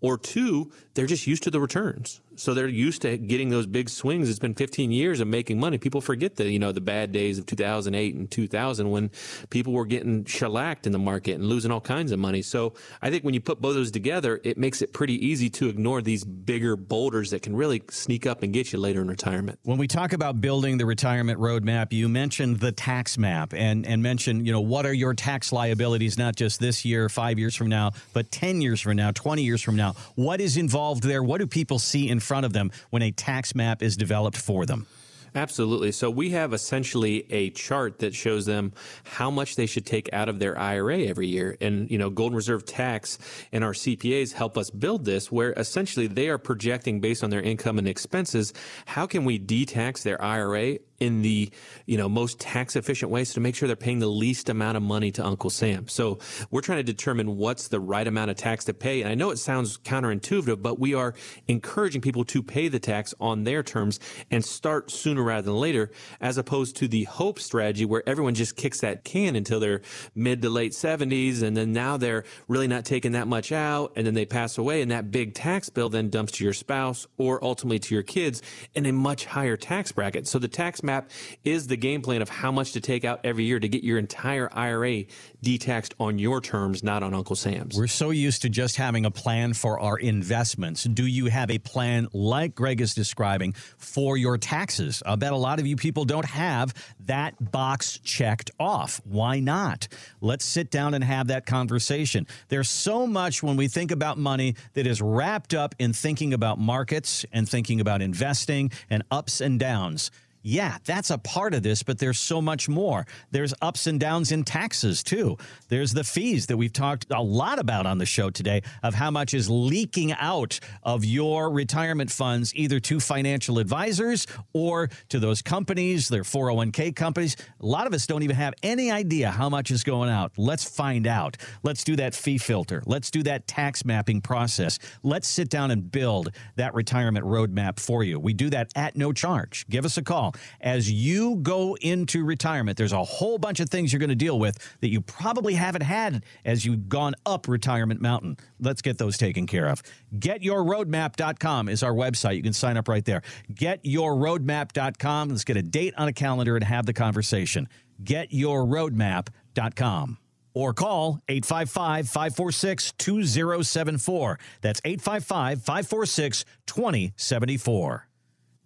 [0.00, 2.20] Or two, they're just used to the returns.
[2.38, 4.30] So they're used to getting those big swings.
[4.30, 5.76] It's been 15 years of making money.
[5.76, 9.10] People forget the, you know, the bad days of 2008 and 2000 when
[9.50, 12.42] people were getting shellacked in the market and losing all kinds of money.
[12.42, 15.68] So I think when you put both those together, it makes it pretty easy to
[15.68, 19.58] ignore these bigger boulders that can really sneak up and get you later in retirement.
[19.64, 24.02] When we talk about building the retirement roadmap, you mentioned the tax map and, and
[24.02, 27.68] mentioned, you know, what are your tax liabilities, not just this year, five years from
[27.68, 29.94] now, but 10 years from now, 20 years from now.
[30.14, 31.22] What is involved there?
[31.22, 34.66] What do people see in front of them when a tax map is developed for
[34.66, 34.86] them?
[35.34, 35.92] Absolutely.
[35.92, 38.72] So we have essentially a chart that shows them
[39.04, 41.56] how much they should take out of their IRA every year.
[41.60, 43.18] And, you know, Golden Reserve Tax
[43.52, 47.42] and our CPAs help us build this where essentially they are projecting based on their
[47.42, 48.52] income and expenses,
[48.86, 51.50] how can we detax their IRA in the
[51.86, 54.82] you know most tax efficient ways to make sure they're paying the least amount of
[54.82, 55.88] money to Uncle Sam.
[55.88, 56.18] So
[56.50, 59.02] we're trying to determine what's the right amount of tax to pay.
[59.02, 61.14] And I know it sounds counterintuitive, but we are
[61.46, 65.90] encouraging people to pay the tax on their terms and start sooner rather than later,
[66.20, 69.82] as opposed to the hope strategy where everyone just kicks that can until they're
[70.14, 74.06] mid to late 70s, and then now they're really not taking that much out, and
[74.06, 77.42] then they pass away, and that big tax bill then dumps to your spouse or
[77.44, 78.42] ultimately to your kids
[78.74, 80.26] in a much higher tax bracket.
[80.26, 81.10] So the tax map
[81.44, 83.98] is the game plan of how much to take out every year to get your
[83.98, 85.04] entire IRA
[85.44, 87.76] detaxed on your terms, not on Uncle Sam's.
[87.76, 90.84] We're so used to just having a plan for our investments.
[90.84, 95.02] Do you have a plan like Greg is describing for your taxes?
[95.04, 96.74] I bet a lot of you people don't have
[97.04, 99.00] that box checked off.
[99.04, 99.88] Why not?
[100.20, 102.26] Let's sit down and have that conversation.
[102.48, 106.58] There's so much when we think about money that is wrapped up in thinking about
[106.58, 110.10] markets and thinking about investing and ups and downs.
[110.42, 113.06] Yeah, that's a part of this, but there's so much more.
[113.30, 115.36] There's ups and downs in taxes, too.
[115.68, 119.10] There's the fees that we've talked a lot about on the show today of how
[119.10, 125.42] much is leaking out of your retirement funds, either to financial advisors or to those
[125.42, 127.36] companies, their 401k companies.
[127.60, 130.32] A lot of us don't even have any idea how much is going out.
[130.36, 131.36] Let's find out.
[131.64, 132.82] Let's do that fee filter.
[132.86, 134.78] Let's do that tax mapping process.
[135.02, 138.20] Let's sit down and build that retirement roadmap for you.
[138.20, 139.66] We do that at no charge.
[139.68, 140.27] Give us a call
[140.60, 144.38] as you go into retirement, there's a whole bunch of things you're going to deal
[144.38, 148.36] with that you probably haven't had as you've gone up retirement mountain.
[148.60, 149.82] Let's get those taken care of.
[150.18, 152.36] GetYourRoadmap.com is our website.
[152.36, 153.22] You can sign up right there.
[153.52, 155.28] GetYourRoadmap.com.
[155.28, 157.68] Let's get a date on a calendar and have the conversation.
[158.02, 160.18] GetYourRoadmap.com
[160.54, 164.38] or call 855 546 2074.
[164.60, 168.07] That's 855 546 2074.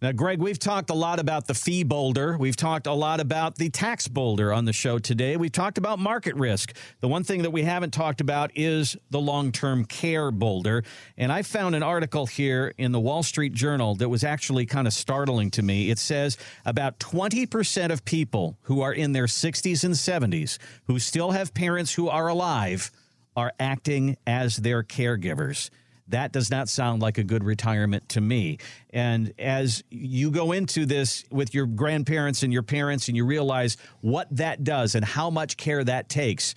[0.02, 2.36] Now, Greg, we've talked a lot about the fee boulder.
[2.36, 5.36] We've talked a lot about the tax boulder on the show today.
[5.36, 6.76] We've talked about market risk.
[6.98, 10.82] The one thing that we haven't talked about is the long term care boulder.
[11.16, 14.88] And I found an article here in the Wall Street Journal that was actually kind
[14.88, 15.88] of startling to me.
[15.88, 21.30] It says about 20% of people who are in their 60s and 70s who still
[21.30, 22.90] have parents who are alive
[23.36, 25.70] are acting as their caregivers.
[26.12, 28.58] That does not sound like a good retirement to me.
[28.90, 33.78] And as you go into this with your grandparents and your parents and you realize
[34.02, 36.54] what that does and how much care that takes,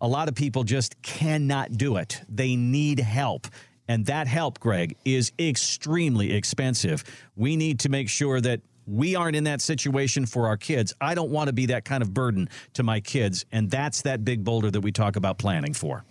[0.00, 2.20] a lot of people just cannot do it.
[2.28, 3.46] They need help.
[3.86, 7.04] And that help, Greg, is extremely expensive.
[7.36, 10.92] We need to make sure that we aren't in that situation for our kids.
[11.00, 13.44] I don't want to be that kind of burden to my kids.
[13.52, 16.04] And that's that big boulder that we talk about planning for.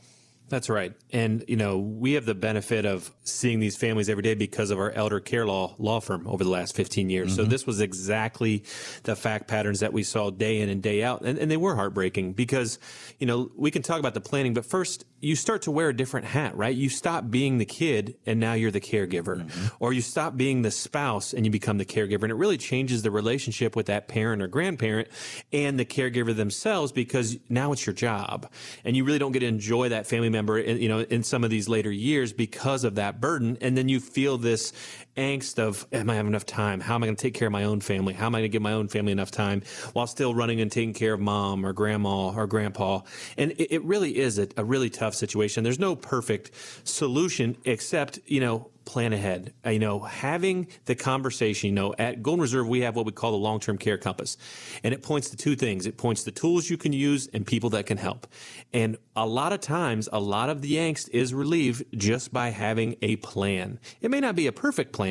[0.47, 0.93] That's right.
[1.11, 4.77] And, you know, we have the benefit of seeing these families every day because of
[4.77, 7.29] our elder care law law firm over the last 15 years.
[7.29, 7.35] Mm-hmm.
[7.35, 8.63] So this was exactly
[9.03, 11.21] the fact patterns that we saw day in and day out.
[11.21, 12.77] And, and they were heartbreaking because,
[13.17, 15.95] you know, we can talk about the planning, but first you start to wear a
[15.95, 16.75] different hat, right?
[16.75, 19.67] You stop being the kid and now you're the caregiver mm-hmm.
[19.79, 22.23] or you stop being the spouse and you become the caregiver.
[22.23, 25.07] And it really changes the relationship with that parent or grandparent
[25.51, 28.51] and the caregiver themselves because now it's your job
[28.83, 31.43] and you really don't get to enjoy that family member, in, you know, in some
[31.45, 33.57] of these later years because of that burden.
[33.61, 34.73] And then you feel this
[35.17, 36.79] angst of, am I having enough time?
[36.79, 38.13] How am I going to take care of my own family?
[38.13, 39.63] How am I going to give my own family enough time
[39.93, 43.01] while still running and taking care of mom or grandma or grandpa?
[43.37, 45.63] And it, it really is a, a really tough situation.
[45.63, 46.51] There's no perfect
[46.83, 49.53] solution except, you know, plan ahead.
[49.65, 53.11] Uh, you know, having the conversation, you know, at Golden Reserve, we have what we
[53.11, 54.37] call the long term care compass.
[54.83, 57.71] And it points to two things it points to tools you can use and people
[57.71, 58.27] that can help.
[58.71, 62.95] And a lot of times, a lot of the angst is relieved just by having
[63.01, 63.79] a plan.
[64.01, 65.04] It may not be a perfect plan,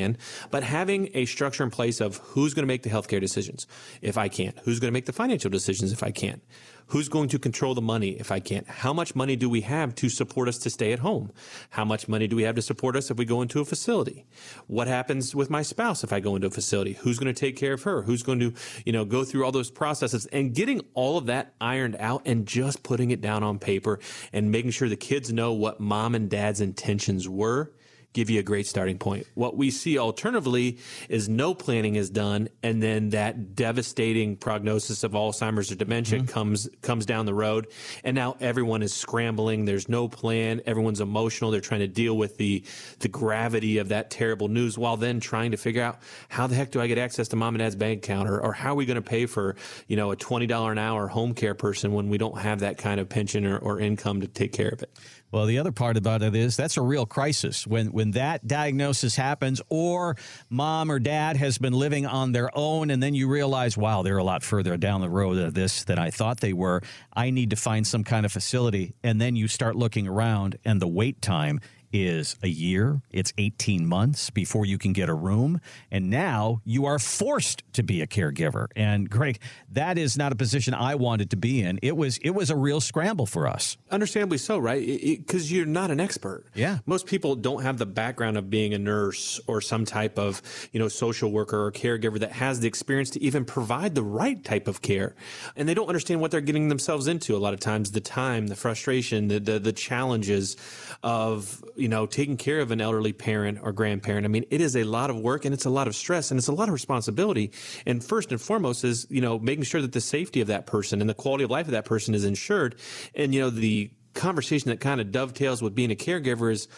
[0.51, 3.67] but having a structure in place of who's going to make the healthcare decisions
[4.03, 6.43] if I can't, who's going to make the financial decisions if I can't
[6.89, 8.69] Who's going to control the money if I can't?
[8.69, 11.33] How much money do we have to support us to stay at home?
[11.71, 14.27] How much money do we have to support us if we go into a facility?
[14.67, 16.93] What happens with my spouse if I go into a facility?
[16.93, 18.03] Who's going to take care of her?
[18.03, 18.53] Who's going to,
[18.85, 22.47] you know, go through all those processes and getting all of that ironed out and
[22.47, 23.99] just putting it down on paper
[24.33, 27.73] and making sure the kids know what mom and dad's intentions were
[28.15, 29.27] give you a great starting point.
[29.35, 35.13] What we see alternatively is no planning is done, and then that devastating prognosis of
[35.13, 36.29] Alzheimer's or dementia mm-hmm.
[36.29, 37.67] comes comes down the road,
[38.03, 39.67] and now everyone is scrambling.
[39.67, 40.63] There's no plan.
[40.65, 41.51] Everyone's emotional.
[41.51, 42.65] They're trying to deal with the
[43.01, 45.99] the gravity of that terrible news, while then trying to figure out
[46.29, 48.53] how the heck do I get access to mom and dad's bank account, or, or
[48.53, 49.57] how are we going to pay for
[49.89, 52.79] you know a twenty dollar an hour home care person when we don't have that
[52.79, 54.91] kind of pension or, or income to take care of it.
[55.35, 59.17] Well, the other part about it is that's a real crisis when when that diagnosis
[59.17, 60.17] happens, or
[60.49, 64.17] mom or dad has been living on their own, and then you realize, wow, they're
[64.17, 66.83] a lot further down the road of this than I thought they were.
[67.13, 70.81] I need to find some kind of facility, and then you start looking around, and
[70.81, 71.59] the wait time
[71.95, 75.61] is a year, it's 18 months before you can get a room.
[75.93, 78.67] And now you are forced to be a caregiver.
[78.75, 79.39] And Greg,
[79.71, 81.79] that is not a position I wanted to be in.
[81.83, 83.77] It was it was a real scramble for us.
[83.93, 84.85] Understandably so, right?
[84.85, 86.47] Because you're not an expert.
[86.55, 86.79] Yeah.
[86.85, 90.43] Most people don't have the background of being a nurse or some type of,
[90.73, 94.43] you know, social worker or caregiver that has the experience to even provide the right
[94.43, 95.15] type of care.
[95.55, 98.49] And they don't understand what they're getting themselves into a lot of times, the time,
[98.49, 100.57] the frustration, the the, the challenges
[101.03, 104.25] of you know, taking care of an elderly parent or grandparent.
[104.25, 106.39] I mean, it is a lot of work and it's a lot of stress and
[106.39, 107.53] it's a lot of responsibility.
[107.85, 111.03] And first and foremost is, you know, making sure that the safety of that person
[111.03, 112.77] and the quality of life of that person is ensured.
[113.15, 116.69] And, you know, the conversation that kind of dovetails with being a caregiver is,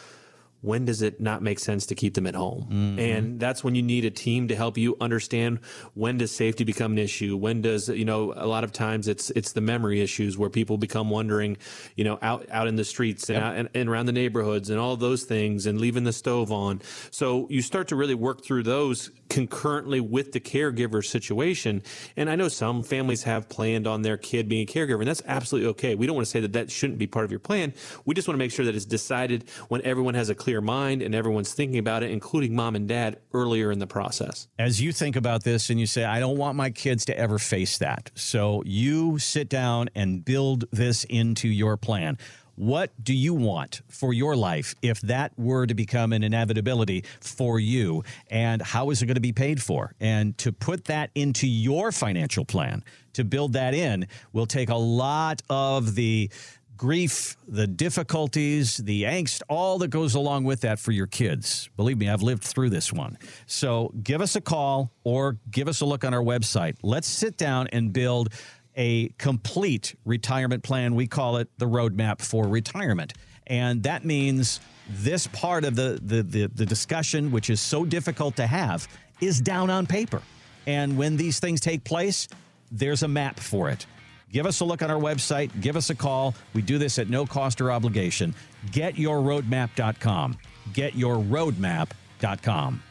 [0.66, 2.66] when does it not make sense to keep them at home?
[2.68, 2.98] Mm-hmm.
[2.98, 5.60] And that's when you need a team to help you understand
[5.94, 7.36] when does safety become an issue?
[7.36, 10.76] When does, you know, a lot of times it's, it's the memory issues where people
[10.76, 11.56] become wondering,
[11.94, 13.44] you know, out, out in the streets and, yep.
[13.44, 16.82] out, and, and, around the neighborhoods and all those things and leaving the stove on.
[17.12, 21.82] So you start to really work through those concurrently with the caregiver situation.
[22.16, 25.22] And I know some families have planned on their kid being a caregiver and that's
[25.26, 25.94] absolutely okay.
[25.94, 27.72] We don't want to say that that shouldn't be part of your plan.
[28.04, 31.02] We just want to make sure that it's decided when everyone has a clear mind
[31.02, 34.48] and everyone's thinking about it, including mom and dad earlier in the process.
[34.58, 37.38] As you think about this and you say, I don't want my kids to ever
[37.38, 38.10] face that.
[38.14, 42.18] So you sit down and build this into your plan.
[42.56, 47.60] What do you want for your life if that were to become an inevitability for
[47.60, 48.02] you?
[48.30, 49.94] And how is it going to be paid for?
[50.00, 52.82] And to put that into your financial plan,
[53.12, 56.30] to build that in, will take a lot of the
[56.76, 61.68] grief, the difficulties, the angst, all that goes along with that for your kids.
[61.76, 63.18] Believe me, I've lived through this one.
[63.46, 66.76] So give us a call or give us a look on our website.
[66.82, 68.32] Let's sit down and build
[68.76, 70.94] a complete retirement plan.
[70.94, 73.14] We call it the roadmap for retirement.
[73.46, 78.36] And that means this part of the, the, the, the discussion, which is so difficult
[78.36, 78.86] to have,
[79.20, 80.20] is down on paper.
[80.66, 82.28] And when these things take place,
[82.70, 83.86] there's a map for it.
[84.32, 85.60] Give us a look on our website.
[85.60, 86.34] Give us a call.
[86.52, 88.34] We do this at no cost or obligation.
[88.70, 90.36] GetYourRoadmap.com.
[90.72, 92.82] GetYourRoadmap.com.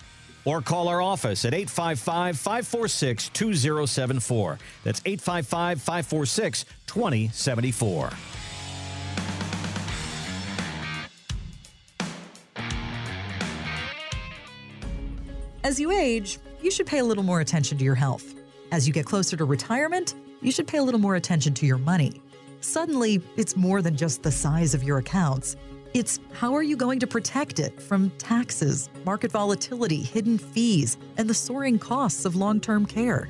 [0.45, 4.59] Or call our office at 855 546 2074.
[4.83, 8.09] That's 855 546 2074.
[15.63, 18.35] As you age, you should pay a little more attention to your health.
[18.71, 20.13] As you get closer to retirement,
[20.45, 22.21] you should pay a little more attention to your money.
[22.61, 25.55] Suddenly, it's more than just the size of your accounts.
[25.95, 31.27] It's how are you going to protect it from taxes, market volatility, hidden fees, and
[31.27, 33.27] the soaring costs of long term care?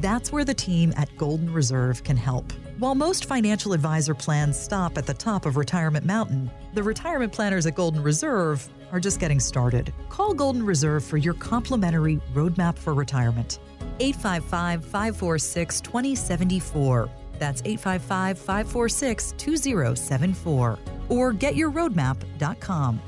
[0.00, 2.52] That's where the team at Golden Reserve can help.
[2.78, 7.66] While most financial advisor plans stop at the top of Retirement Mountain, the retirement planners
[7.66, 9.92] at Golden Reserve are just getting started.
[10.08, 13.60] Call Golden Reserve for your complimentary roadmap for retirement.
[14.00, 17.10] 855 546 2074.
[17.38, 20.78] That's 855 546 2074.
[21.08, 23.00] Or getyourroadmap.com.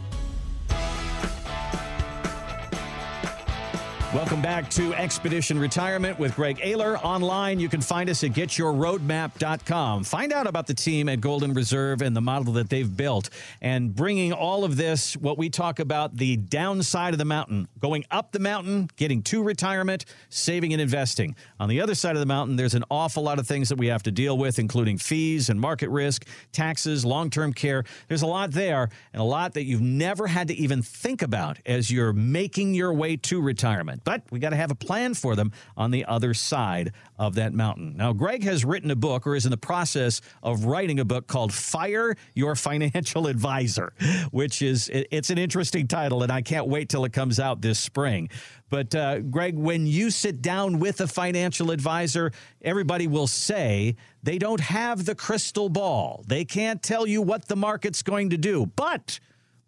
[4.15, 7.03] Welcome back to Expedition Retirement with Greg Ayler.
[7.03, 10.05] Online, you can find us at getyourroadmap.com.
[10.05, 13.31] Find out about the team at Golden Reserve and the model that they've built
[13.63, 18.05] and bringing all of this, what we talk about, the downside of the mountain, going
[18.11, 21.35] up the mountain, getting to retirement, saving and investing.
[21.59, 23.87] On the other side of the mountain, there's an awful lot of things that we
[23.87, 27.83] have to deal with, including fees and market risk, taxes, long term care.
[28.09, 31.61] There's a lot there and a lot that you've never had to even think about
[31.65, 35.37] as you're making your way to retirement but we got to have a plan for
[35.37, 37.97] them on the other side of that mountain.
[37.97, 41.27] Now, Greg has written a book or is in the process of writing a book
[41.27, 43.93] called Fire Your Financial Advisor,
[44.31, 47.79] which is it's an interesting title and I can't wait till it comes out this
[47.79, 48.29] spring.
[48.73, 52.33] But uh, Greg, when you sit down with a financial advisor,
[52.63, 56.25] everybody will say they don't have the crystal ball.
[56.27, 58.65] They can't tell you what the market's going to do.
[58.75, 59.21] But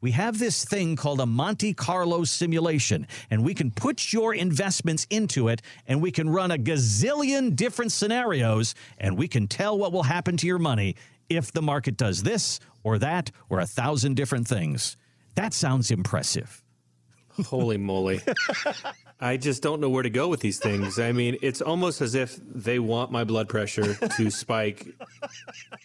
[0.04, 5.06] we have this thing called a Monte Carlo simulation, and we can put your investments
[5.08, 9.92] into it, and we can run a gazillion different scenarios, and we can tell what
[9.92, 10.94] will happen to your money
[11.30, 14.98] if the market does this or that or a thousand different things.
[15.36, 16.62] That sounds impressive.
[17.46, 18.20] Holy moly.
[19.20, 20.98] I just don't know where to go with these things.
[20.98, 24.88] I mean, it's almost as if they want my blood pressure to spike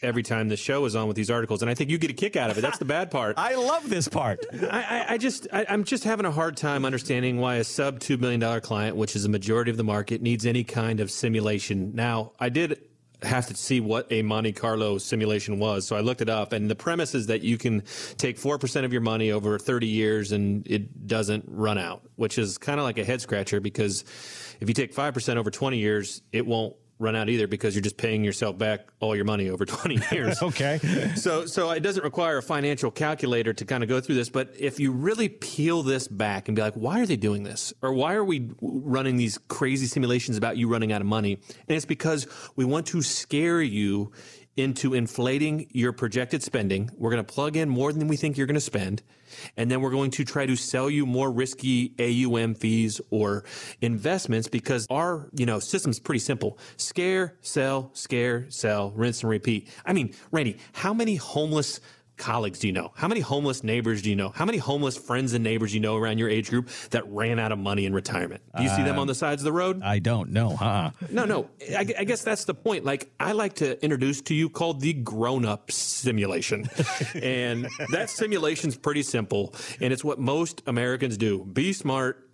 [0.01, 2.13] every time the show is on with these articles, and I think you get a
[2.13, 2.61] kick out of it.
[2.61, 3.36] That's the bad part.
[3.39, 4.45] I love this part.
[4.69, 7.99] I, I, I just, I, I'm just having a hard time understanding why a sub
[7.99, 11.11] two million dollar client, which is a majority of the market, needs any kind of
[11.11, 11.91] simulation.
[11.93, 12.82] Now, I did
[13.22, 15.86] have to see what a Monte Carlo simulation was.
[15.86, 17.84] So I looked it up, and the premise is that you can
[18.17, 22.57] take 4% of your money over 30 years and it doesn't run out, which is
[22.57, 24.03] kind of like a head scratcher because
[24.59, 27.97] if you take 5% over 20 years, it won't run out either because you're just
[27.97, 30.41] paying yourself back all your money over 20 years.
[30.43, 30.80] okay.
[31.16, 34.54] So so it doesn't require a financial calculator to kind of go through this, but
[34.58, 37.74] if you really peel this back and be like, why are they doing this?
[37.82, 41.34] Or why are we running these crazy simulations about you running out of money?
[41.68, 44.12] And it's because we want to scare you
[44.56, 46.89] into inflating your projected spending.
[46.97, 49.02] We're going to plug in more than we think you're going to spend.
[49.58, 53.44] And then we're going to try to sell you more risky AUM fees or
[53.82, 56.58] investments because our, you know, system's pretty simple.
[56.78, 59.68] Scare, sell, scare, sell, rinse and repeat.
[59.86, 61.80] I mean, Randy, how many homeless
[62.20, 62.91] colleagues do you know?
[62.95, 64.30] How many homeless neighbors do you know?
[64.30, 67.39] How many homeless friends and neighbors do you know around your age group that ran
[67.39, 68.41] out of money in retirement?
[68.55, 69.82] Do you uh, see them on the sides of the road?
[69.82, 70.91] I don't know, huh?
[71.09, 71.49] No, no.
[71.76, 72.86] I, I, guess that's the point.
[72.86, 76.70] Like, I like to introduce to you called the grown up simulation.
[77.15, 79.55] and that simulation's pretty simple.
[79.82, 82.28] And it's what most Americans do be smart,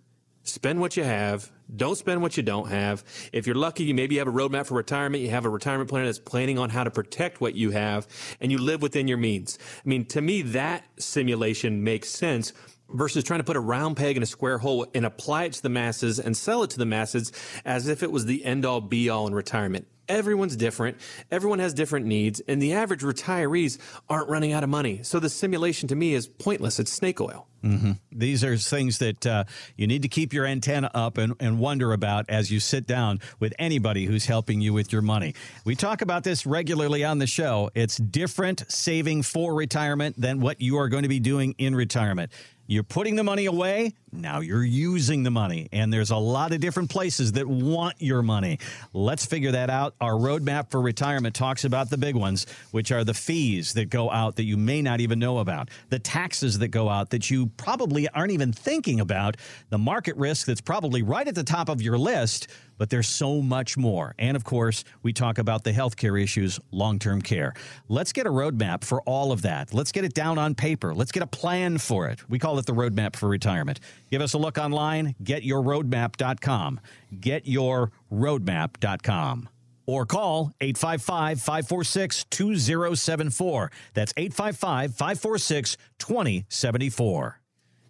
[0.48, 3.04] spend what you have, don't spend what you don't have.
[3.32, 5.22] If you're lucky, you maybe have a roadmap for retirement.
[5.22, 8.06] You have a retirement plan that's planning on how to protect what you have
[8.40, 9.58] and you live within your means.
[9.84, 12.52] I mean, to me, that simulation makes sense
[12.88, 15.62] versus trying to put a round peg in a square hole and apply it to
[15.62, 17.32] the masses and sell it to the masses
[17.64, 19.86] as if it was the end all be all in retirement.
[20.08, 20.98] Everyone's different.
[21.32, 23.76] Everyone has different needs, and the average retirees
[24.08, 25.02] aren't running out of money.
[25.02, 26.78] So the simulation to me is pointless.
[26.78, 27.48] It's snake oil.
[27.66, 27.92] Mm-hmm.
[28.12, 29.44] These are things that uh,
[29.76, 33.20] you need to keep your antenna up and, and wonder about as you sit down
[33.40, 35.34] with anybody who's helping you with your money.
[35.64, 37.70] We talk about this regularly on the show.
[37.74, 42.30] It's different saving for retirement than what you are going to be doing in retirement.
[42.68, 43.94] You're putting the money away.
[44.12, 45.68] Now you're using the money.
[45.72, 48.58] And there's a lot of different places that want your money.
[48.92, 49.94] Let's figure that out.
[50.00, 54.10] Our roadmap for retirement talks about the big ones, which are the fees that go
[54.10, 57.46] out that you may not even know about, the taxes that go out that you
[57.56, 59.36] probably aren't even thinking about,
[59.70, 62.48] the market risk that's probably right at the top of your list
[62.78, 64.14] but there's so much more.
[64.18, 67.54] And of course, we talk about the healthcare issues, long term care.
[67.88, 69.74] Let's get a roadmap for all of that.
[69.74, 70.94] Let's get it down on paper.
[70.94, 72.20] Let's get a plan for it.
[72.28, 73.80] We call it the roadmap for retirement.
[74.10, 76.80] Give us a look online, getyourroadmap.com.
[77.14, 79.48] Getyourroadmap.com
[79.88, 83.70] or call 855 546 2074.
[83.94, 87.40] That's 855 546 2074.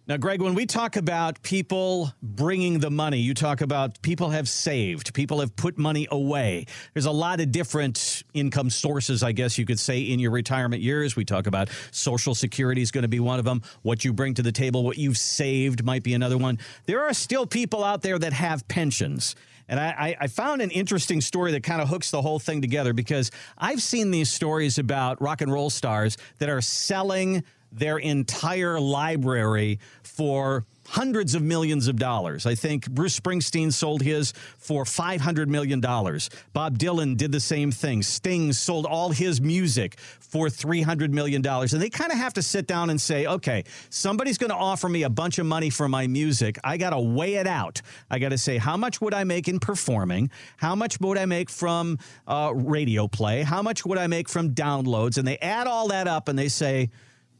[0.07, 4.47] Now, Greg, when we talk about people bringing the money, you talk about people have
[4.47, 6.65] saved, people have put money away.
[6.93, 10.81] There's a lot of different income sources, I guess you could say, in your retirement
[10.81, 11.17] years.
[11.17, 13.61] We talk about Social Security is going to be one of them.
[13.81, 16.57] What you bring to the table, what you've saved might be another one.
[16.85, 19.35] There are still people out there that have pensions.
[19.67, 22.93] And I, I, found an interesting story that kind of hooks the whole thing together
[22.93, 27.43] because I've seen these stories about rock and roll stars that are selling
[27.77, 32.45] their entire library for hundreds of millions of dollars.
[32.45, 35.81] I think Bruce Springsteen sold his for $500 million.
[35.81, 38.01] Bob Dylan did the same thing.
[38.01, 41.45] Sting sold all his music for $300 million.
[41.45, 44.87] And they kind of have to sit down and say, okay, somebody's going to offer
[44.87, 46.57] me a bunch of money for my music.
[46.63, 47.81] I got to weigh it out.
[48.09, 50.29] I got to say, how much would I make in performing?
[50.57, 53.43] How much would I make from uh, radio play?
[53.43, 55.17] How much would I make from downloads?
[55.17, 56.89] And they add all that up and they say,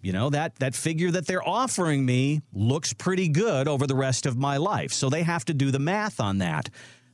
[0.07, 4.25] you know that that figure that they're offering me looks pretty good over the rest
[4.25, 4.93] of my life.
[4.93, 6.69] So they have to do the math on that.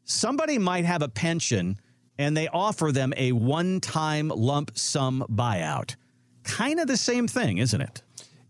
[0.06, 1.80] Somebody might have a pension
[2.20, 5.96] and they offer them a one-time lump sum buyout.
[6.44, 8.03] Kind of the same thing isn't it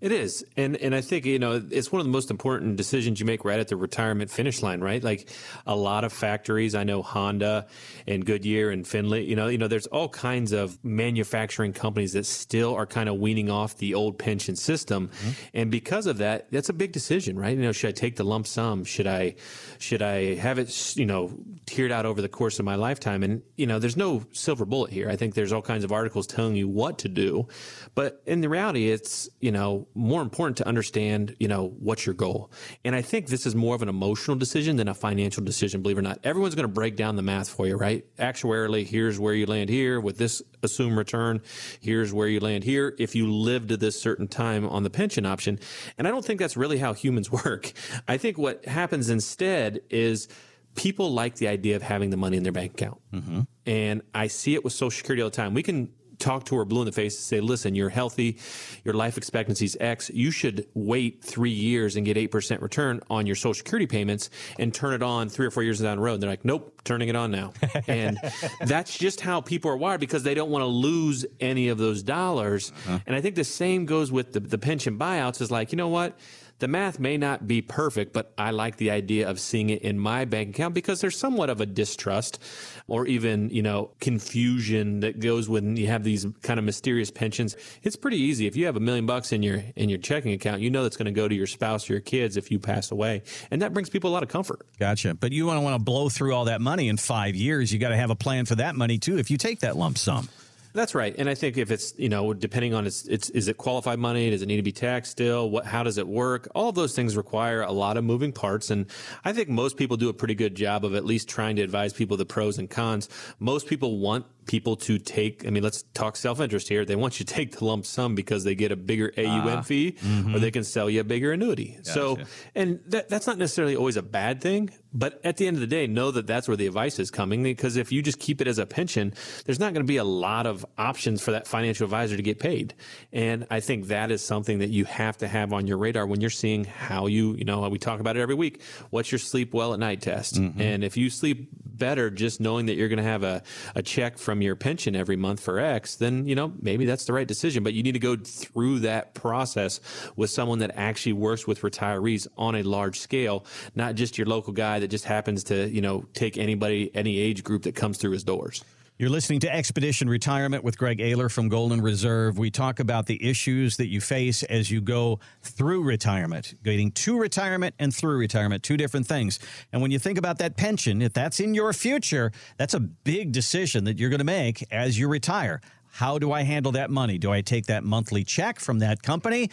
[0.04, 0.44] it is.
[0.58, 3.46] And and I think, you know, it's one of the most important decisions you make
[3.46, 5.02] right at the retirement finish line, right?
[5.02, 5.30] Like
[5.66, 7.68] a lot of factories, I know Honda
[8.06, 12.26] and Goodyear and Finley, you know, you know, there's all kinds of manufacturing companies that
[12.26, 15.08] still are kind of weaning off the old pension system.
[15.08, 15.30] Mm-hmm.
[15.54, 17.56] And because of that, that's a big decision, right?
[17.56, 18.84] You know, should I take the lump sum?
[18.84, 19.36] Should I
[19.78, 21.32] should I have it, you know,
[21.66, 23.24] tiered out over the course of my lifetime?
[23.24, 25.10] And, you know, there's no silver bullet here.
[25.10, 27.48] I think there's all kinds of articles telling you what to do.
[27.96, 32.16] But in the reality, it's, you know, more important to understand, you know, what's your
[32.16, 32.52] goal.
[32.84, 35.98] And I think this is more of an emotional decision than a financial decision, believe
[35.98, 36.20] it or not.
[36.24, 38.06] Everyone's going to break down the math for you, right?
[38.18, 41.42] Actuarially, here's where you land here with this assumed return.
[41.80, 45.26] Here's where you land here if you live to this certain time on the pension
[45.26, 45.60] option.
[45.98, 47.72] And I don't think that's really how humans work.
[48.08, 50.28] I think what happens instead is
[50.76, 53.00] people like the idea of having the money in their bank account.
[53.14, 53.42] Mm-hmm.
[53.66, 55.54] And I see it with Social Security all the time.
[55.54, 55.90] We can
[56.24, 58.38] talk to her blue in the face and say, listen, you're healthy,
[58.84, 60.10] your life expectancy is X.
[60.10, 64.74] You should wait three years and get 8% return on your Social Security payments and
[64.74, 66.16] turn it on three or four years down the road.
[66.16, 67.54] And they're like, nope, turning it on now.
[67.88, 68.18] and
[68.62, 72.04] that's just how people are wired because they don't want to lose any of those
[72.04, 72.72] dollars.
[72.88, 73.00] Uh-huh.
[73.06, 75.90] And I think the same goes with the, the pension buyouts is like, you know
[75.90, 76.18] what?
[76.60, 80.00] The math may not be perfect, but I like the idea of seeing it in
[80.00, 82.42] my bank account because there's somewhat of a distrust
[82.88, 87.56] or even, you know, confusion that goes when you have these kind of mysterious pensions.
[87.82, 88.48] It's pretty easy.
[88.48, 90.98] If you have a million bucks in your in your checking account, you know that's
[90.98, 93.24] going to go to your spouse or your kids if you pass away.
[93.52, 94.66] And that brings people a lot of comfort.
[94.80, 95.16] Gotcha.
[95.16, 97.74] But you don't want to blow through all that money in 5 years.
[97.74, 99.98] You got to have a plan for that money too if you take that lump
[99.98, 100.30] sum.
[100.74, 103.58] That's right, and I think if it's you know depending on its, it's is it
[103.58, 104.32] qualified money?
[104.32, 105.52] Does it need to be taxed still?
[105.52, 106.48] What how does it work?
[106.56, 108.88] All of those things require a lot of moving parts, and
[109.24, 111.94] I think most people do a pretty good job of at least trying to advise
[111.94, 113.08] people the pros and cons.
[113.40, 116.86] Most people want people to take, I mean, let's talk self interest here.
[116.86, 119.62] They want you to take the lump sum because they get a bigger AUM uh,
[119.62, 120.36] fee mm-hmm.
[120.36, 121.76] or they can sell you a bigger annuity.
[121.78, 121.92] Gotcha.
[121.92, 122.18] So,
[122.56, 125.68] and that, that's not necessarily always a bad thing, but at the end of the
[125.68, 128.48] day, know that that's where the advice is coming because if you just keep it
[128.48, 129.14] as a pension,
[129.46, 132.40] there's not going to be a lot of options for that financial advisor to get
[132.40, 132.76] paid.
[133.12, 136.22] And I think that is something that you have to have on your radar when
[136.22, 138.62] you're seeing how you, you know, we talk about it every week.
[138.92, 140.36] What's your sleep well at night test?
[140.36, 140.62] Mm-hmm.
[140.62, 143.42] And if you sleep better just knowing that you're going to have a,
[143.76, 147.14] a check from your pension every month for X, then, you know, maybe that's the
[147.14, 147.64] right decision.
[147.64, 149.80] But you need to go through that process
[150.16, 154.54] with someone that actually works with retirees on a large scale, not just your local
[154.54, 158.12] guy that just happens to, you know, take anybody, any age group that comes through
[158.12, 158.64] his doors.
[159.00, 162.38] You're listening to Expedition Retirement with Greg Ayler from Golden Reserve.
[162.38, 167.18] We talk about the issues that you face as you go through retirement, getting to
[167.18, 169.40] retirement and through retirement, two different things.
[169.72, 173.32] And when you think about that pension, if that's in your future, that's a big
[173.32, 175.60] decision that you're going to make as you retire.
[175.94, 177.18] How do I handle that money?
[177.18, 179.50] Do I take that monthly check from that company?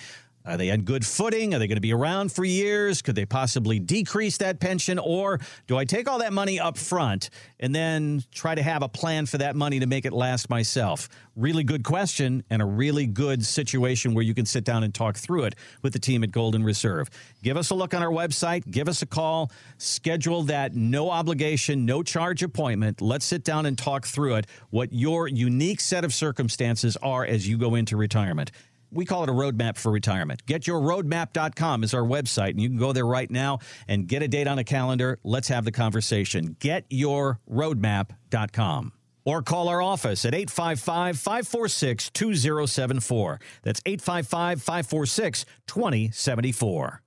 [0.47, 1.55] Are they on good footing?
[1.55, 3.03] Are they going to be around for years?
[3.03, 4.99] Could they possibly decrease that pension?
[4.99, 7.28] Or do I take all that money up front
[7.59, 11.11] and then try to have a plan for that money to make it last myself?
[11.36, 15.16] Really good question and a really good situation where you can sit down and talk
[15.16, 17.11] through it with the team at Golden Reserve.
[17.43, 21.84] Give us a look on our website, give us a call, schedule that no obligation,
[21.84, 23.03] no charge appointment.
[23.03, 27.47] Let's sit down and talk through it, what your unique set of circumstances are as
[27.47, 28.51] you go into retirement
[28.93, 30.45] we call it a roadmap for retirement.
[30.47, 34.47] GetYourRoadmap.com is our website, and you can go there right now and get a date
[34.47, 35.18] on a calendar.
[35.22, 36.57] Let's have the conversation.
[36.61, 38.93] GetYourRoadmap.com.
[39.26, 43.41] Or call our office at 855 546 2074.
[43.62, 47.03] That's 855 546 2074.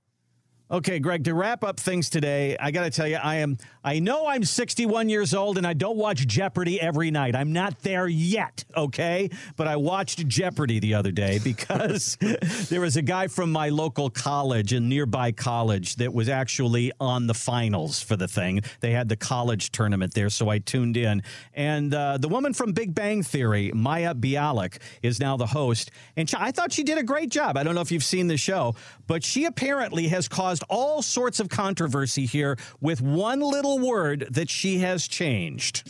[0.70, 3.98] Okay, Greg, to wrap up things today, I got to tell you, I am, I
[3.98, 7.36] know I'm 61 years old and I don't watch Jeopardy every night.
[7.36, 9.28] I'm not there yet, okay?
[9.56, 12.16] But I watched Jeopardy the other day because
[12.70, 17.26] there was a guy from my local college, a nearby college, that was actually on
[17.26, 18.62] the finals for the thing.
[18.80, 21.22] They had the college tournament there, so I tuned in.
[21.52, 25.90] And uh, the woman from Big Bang Theory, Mayim Bialik, is now the host.
[26.16, 27.58] And I thought she did a great job.
[27.58, 28.76] I don't know if you've seen the show,
[29.06, 34.50] but she apparently has caused all sorts of controversy here with one little word that
[34.50, 35.82] she has changed.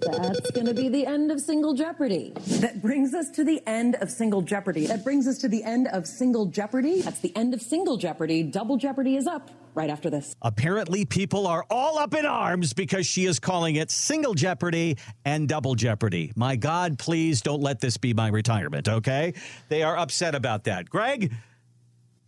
[0.00, 2.32] That's going to be the end of Single Jeopardy.
[2.36, 4.86] That brings us to the end of Single Jeopardy.
[4.86, 7.00] That brings us to the end of Single Jeopardy.
[7.00, 8.44] That's the end of Single Jeopardy.
[8.44, 10.34] Double Jeopardy is up right after this.
[10.42, 15.48] Apparently, people are all up in arms because she is calling it Single Jeopardy and
[15.48, 16.32] Double Jeopardy.
[16.36, 19.34] My God, please don't let this be my retirement, okay?
[19.68, 20.88] They are upset about that.
[20.88, 21.32] Greg?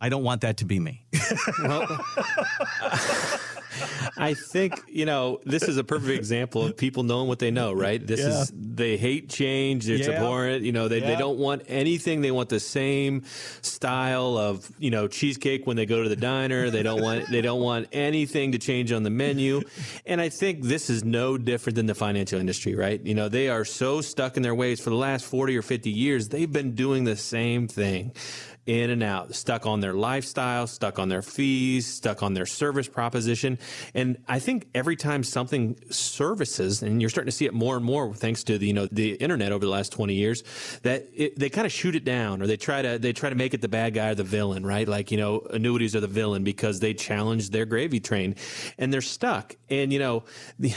[0.01, 1.05] I don't want that to be me.
[1.61, 1.85] well,
[4.17, 7.73] I think you know this is a perfect example of people knowing what they know,
[7.73, 8.05] right?
[8.05, 8.41] This yeah.
[8.41, 9.89] is they hate change.
[9.89, 10.15] It's yeah.
[10.15, 10.63] abhorrent.
[10.63, 11.07] You know, they, yeah.
[11.07, 12.21] they don't want anything.
[12.21, 13.23] They want the same
[13.61, 16.69] style of you know cheesecake when they go to the diner.
[16.69, 19.61] They don't want they don't want anything to change on the menu.
[20.05, 23.01] And I think this is no different than the financial industry, right?
[23.01, 25.91] You know, they are so stuck in their ways for the last forty or fifty
[25.91, 26.29] years.
[26.29, 28.13] They've been doing the same thing
[28.69, 32.87] in and out, stuck on their lifestyle, stuck on their fees, stuck on their service
[32.87, 33.57] proposition.
[33.95, 37.83] And I think every time something services, and you're starting to see it more and
[37.83, 40.43] more thanks to the you know the internet over the last 20 years,
[40.83, 43.35] that it, they kind of shoot it down or they try to they try to
[43.35, 44.87] make it the bad guy or the villain, right?
[44.87, 48.35] Like you know annuities are the villain because they challenge their gravy train,
[48.77, 49.55] and they're stuck.
[49.71, 50.25] And you know,
[50.59, 50.75] the,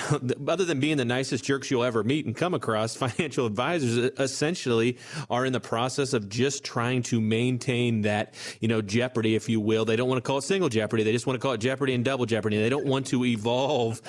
[0.49, 4.97] other than being the nicest jerks you'll ever meet and come across, financial advisors essentially
[5.28, 9.61] are in the process of just trying to maintain that you know jeopardy, if you
[9.61, 9.85] will.
[9.85, 11.95] They don't want to call it single jeopardy; they just want to call it jeopardy
[11.95, 12.59] and double jeopardy.
[12.59, 14.01] They don't want to evolve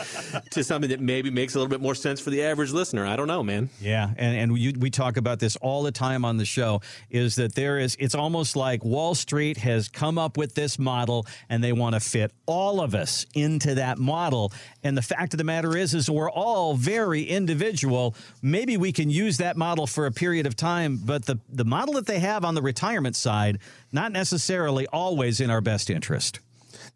[0.51, 3.05] to something that maybe makes a little bit more sense for the average listener.
[3.05, 3.69] I don't know, man.
[3.82, 6.82] Yeah, and and we, we talk about this all the time on the show.
[7.09, 7.95] Is that there is?
[7.99, 11.99] It's almost like Wall Street has come up with this model, and they want to
[11.99, 14.51] fit all of us into that model.
[14.84, 18.15] And the fact of the matter is, is we're all very individual.
[18.41, 21.95] Maybe we can use that model for a period of time, but the the model
[21.95, 23.59] that they have on the retirement side,
[23.91, 26.39] not necessarily always in our best interest.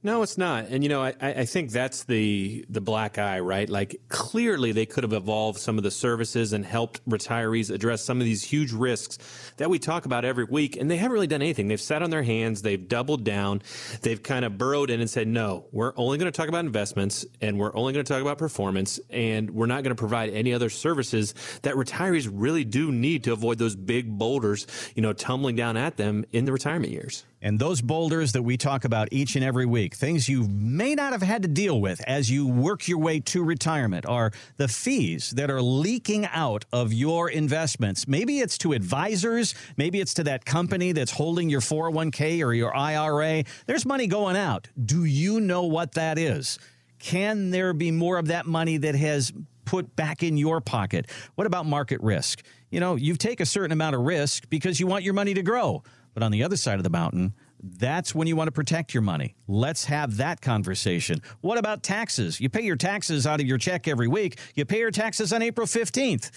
[0.03, 0.67] No, it's not.
[0.69, 3.67] And you know, I, I think that's the the black eye, right?
[3.67, 8.19] Like clearly they could have evolved some of the services and helped retirees address some
[8.19, 9.17] of these huge risks
[9.57, 10.77] that we talk about every week.
[10.77, 11.67] And they haven't really done anything.
[11.67, 13.63] They've sat on their hands, they've doubled down,
[14.01, 17.25] they've kind of burrowed in and said, no, we're only going to talk about investments
[17.41, 20.53] and we're only going to talk about performance and we're not going to provide any
[20.53, 21.33] other services
[21.63, 25.97] that retirees really do need to avoid those big boulders, you know, tumbling down at
[25.97, 27.25] them in the retirement years.
[27.41, 31.11] And those boulders that we talk about each and every week, things you may not
[31.11, 35.31] have had to deal with as you work your way to retirement, are the fees
[35.31, 38.07] that are leaking out of your investments.
[38.07, 42.75] Maybe it's to advisors, maybe it's to that company that's holding your 401k or your
[42.75, 43.43] IRA.
[43.67, 44.67] There's money going out.
[44.83, 46.57] Do you know what that is?
[46.99, 49.31] Can there be more of that money that has
[49.65, 51.05] put back in your pocket?
[51.35, 52.43] What about market risk?
[52.71, 55.43] You know, you take a certain amount of risk because you want your money to
[55.43, 55.83] grow.
[56.17, 59.03] But on the other side of the mountain, that's when you want to protect your
[59.03, 59.35] money.
[59.47, 61.21] Let's have that conversation.
[61.41, 62.41] What about taxes?
[62.41, 64.39] You pay your taxes out of your check every week.
[64.55, 66.31] You pay your taxes on April 15th.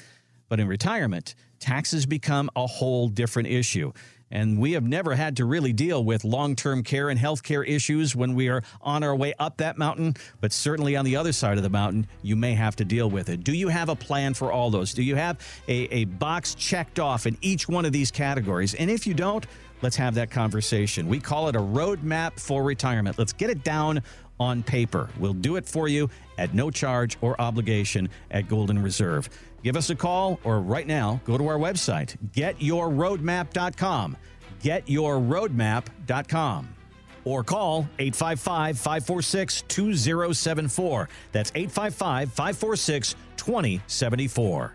[0.50, 3.90] But in retirement, taxes become a whole different issue.
[4.30, 7.64] And we have never had to really deal with long term care and health care
[7.64, 10.14] issues when we are on our way up that mountain.
[10.40, 13.28] But certainly on the other side of the mountain, you may have to deal with
[13.28, 13.42] it.
[13.42, 14.94] Do you have a plan for all those?
[14.94, 18.74] Do you have a, a box checked off in each one of these categories?
[18.74, 19.46] And if you don't,
[19.82, 21.08] Let's have that conversation.
[21.08, 23.18] We call it a roadmap for retirement.
[23.18, 24.02] Let's get it down
[24.38, 25.08] on paper.
[25.18, 26.08] We'll do it for you
[26.38, 29.28] at no charge or obligation at Golden Reserve.
[29.62, 34.16] Give us a call or right now go to our website, getyourroadmap.com.
[34.62, 36.68] Getyourroadmap.com.
[37.24, 41.08] Or call 855 546 2074.
[41.32, 44.74] That's 855 546 2074.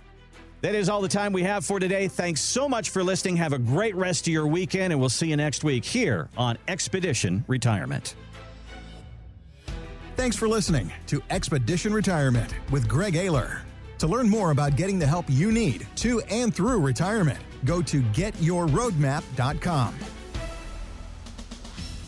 [0.62, 2.08] That is all the time we have for today.
[2.08, 3.38] Thanks so much for listening.
[3.38, 6.58] Have a great rest of your weekend, and we'll see you next week here on
[6.68, 8.16] Expedition Retirement.
[10.16, 13.60] Thanks for listening to Expedition Retirement with Greg Ayler.
[14.00, 18.02] To learn more about getting the help you need to and through retirement, go to
[18.02, 19.96] getyourroadmap.com.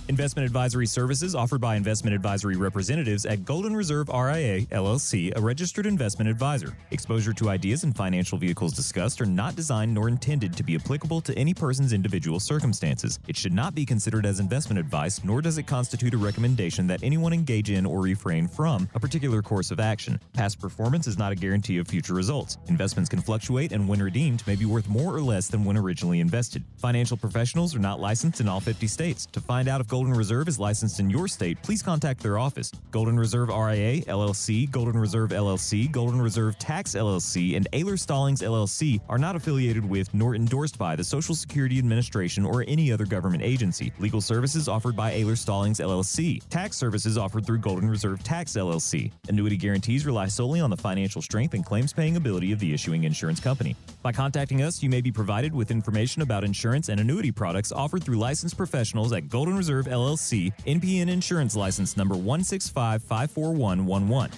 [0.09, 5.85] Investment advisory services offered by investment advisory representatives at Golden Reserve RIA, LLC, a registered
[5.85, 6.73] investment advisor.
[6.91, 11.19] Exposure to ideas and financial vehicles discussed are not designed nor intended to be applicable
[11.19, 13.19] to any person's individual circumstances.
[13.27, 17.03] It should not be considered as investment advice, nor does it constitute a recommendation that
[17.03, 20.21] anyone engage in or refrain from a particular course of action.
[20.31, 22.57] Past performance is not a guarantee of future results.
[22.67, 26.21] Investments can fluctuate and when redeemed may be worth more or less than when originally
[26.21, 26.63] invested.
[26.77, 29.25] Financial professionals are not licensed in all 50 states.
[29.33, 32.71] To find out if Golden Reserve is licensed in your state, please contact their office.
[32.91, 39.01] Golden Reserve RIA, LLC, Golden Reserve LLC, Golden Reserve Tax LLC, and Ayler Stallings LLC
[39.09, 43.41] are not affiliated with nor endorsed by the Social Security Administration or any other government
[43.41, 43.91] agency.
[43.97, 46.47] Legal services offered by Ayler Stallings LLC.
[46.47, 49.11] Tax services offered through Golden Reserve Tax LLC.
[49.29, 53.05] Annuity guarantees rely solely on the financial strength and claims paying ability of the issuing
[53.05, 53.75] insurance company.
[54.03, 58.03] By contacting us, you may be provided with information about insurance and annuity products offered
[58.03, 64.31] through licensed professionals at Golden Reserve LLC, NPN Insurance License number 165 54111.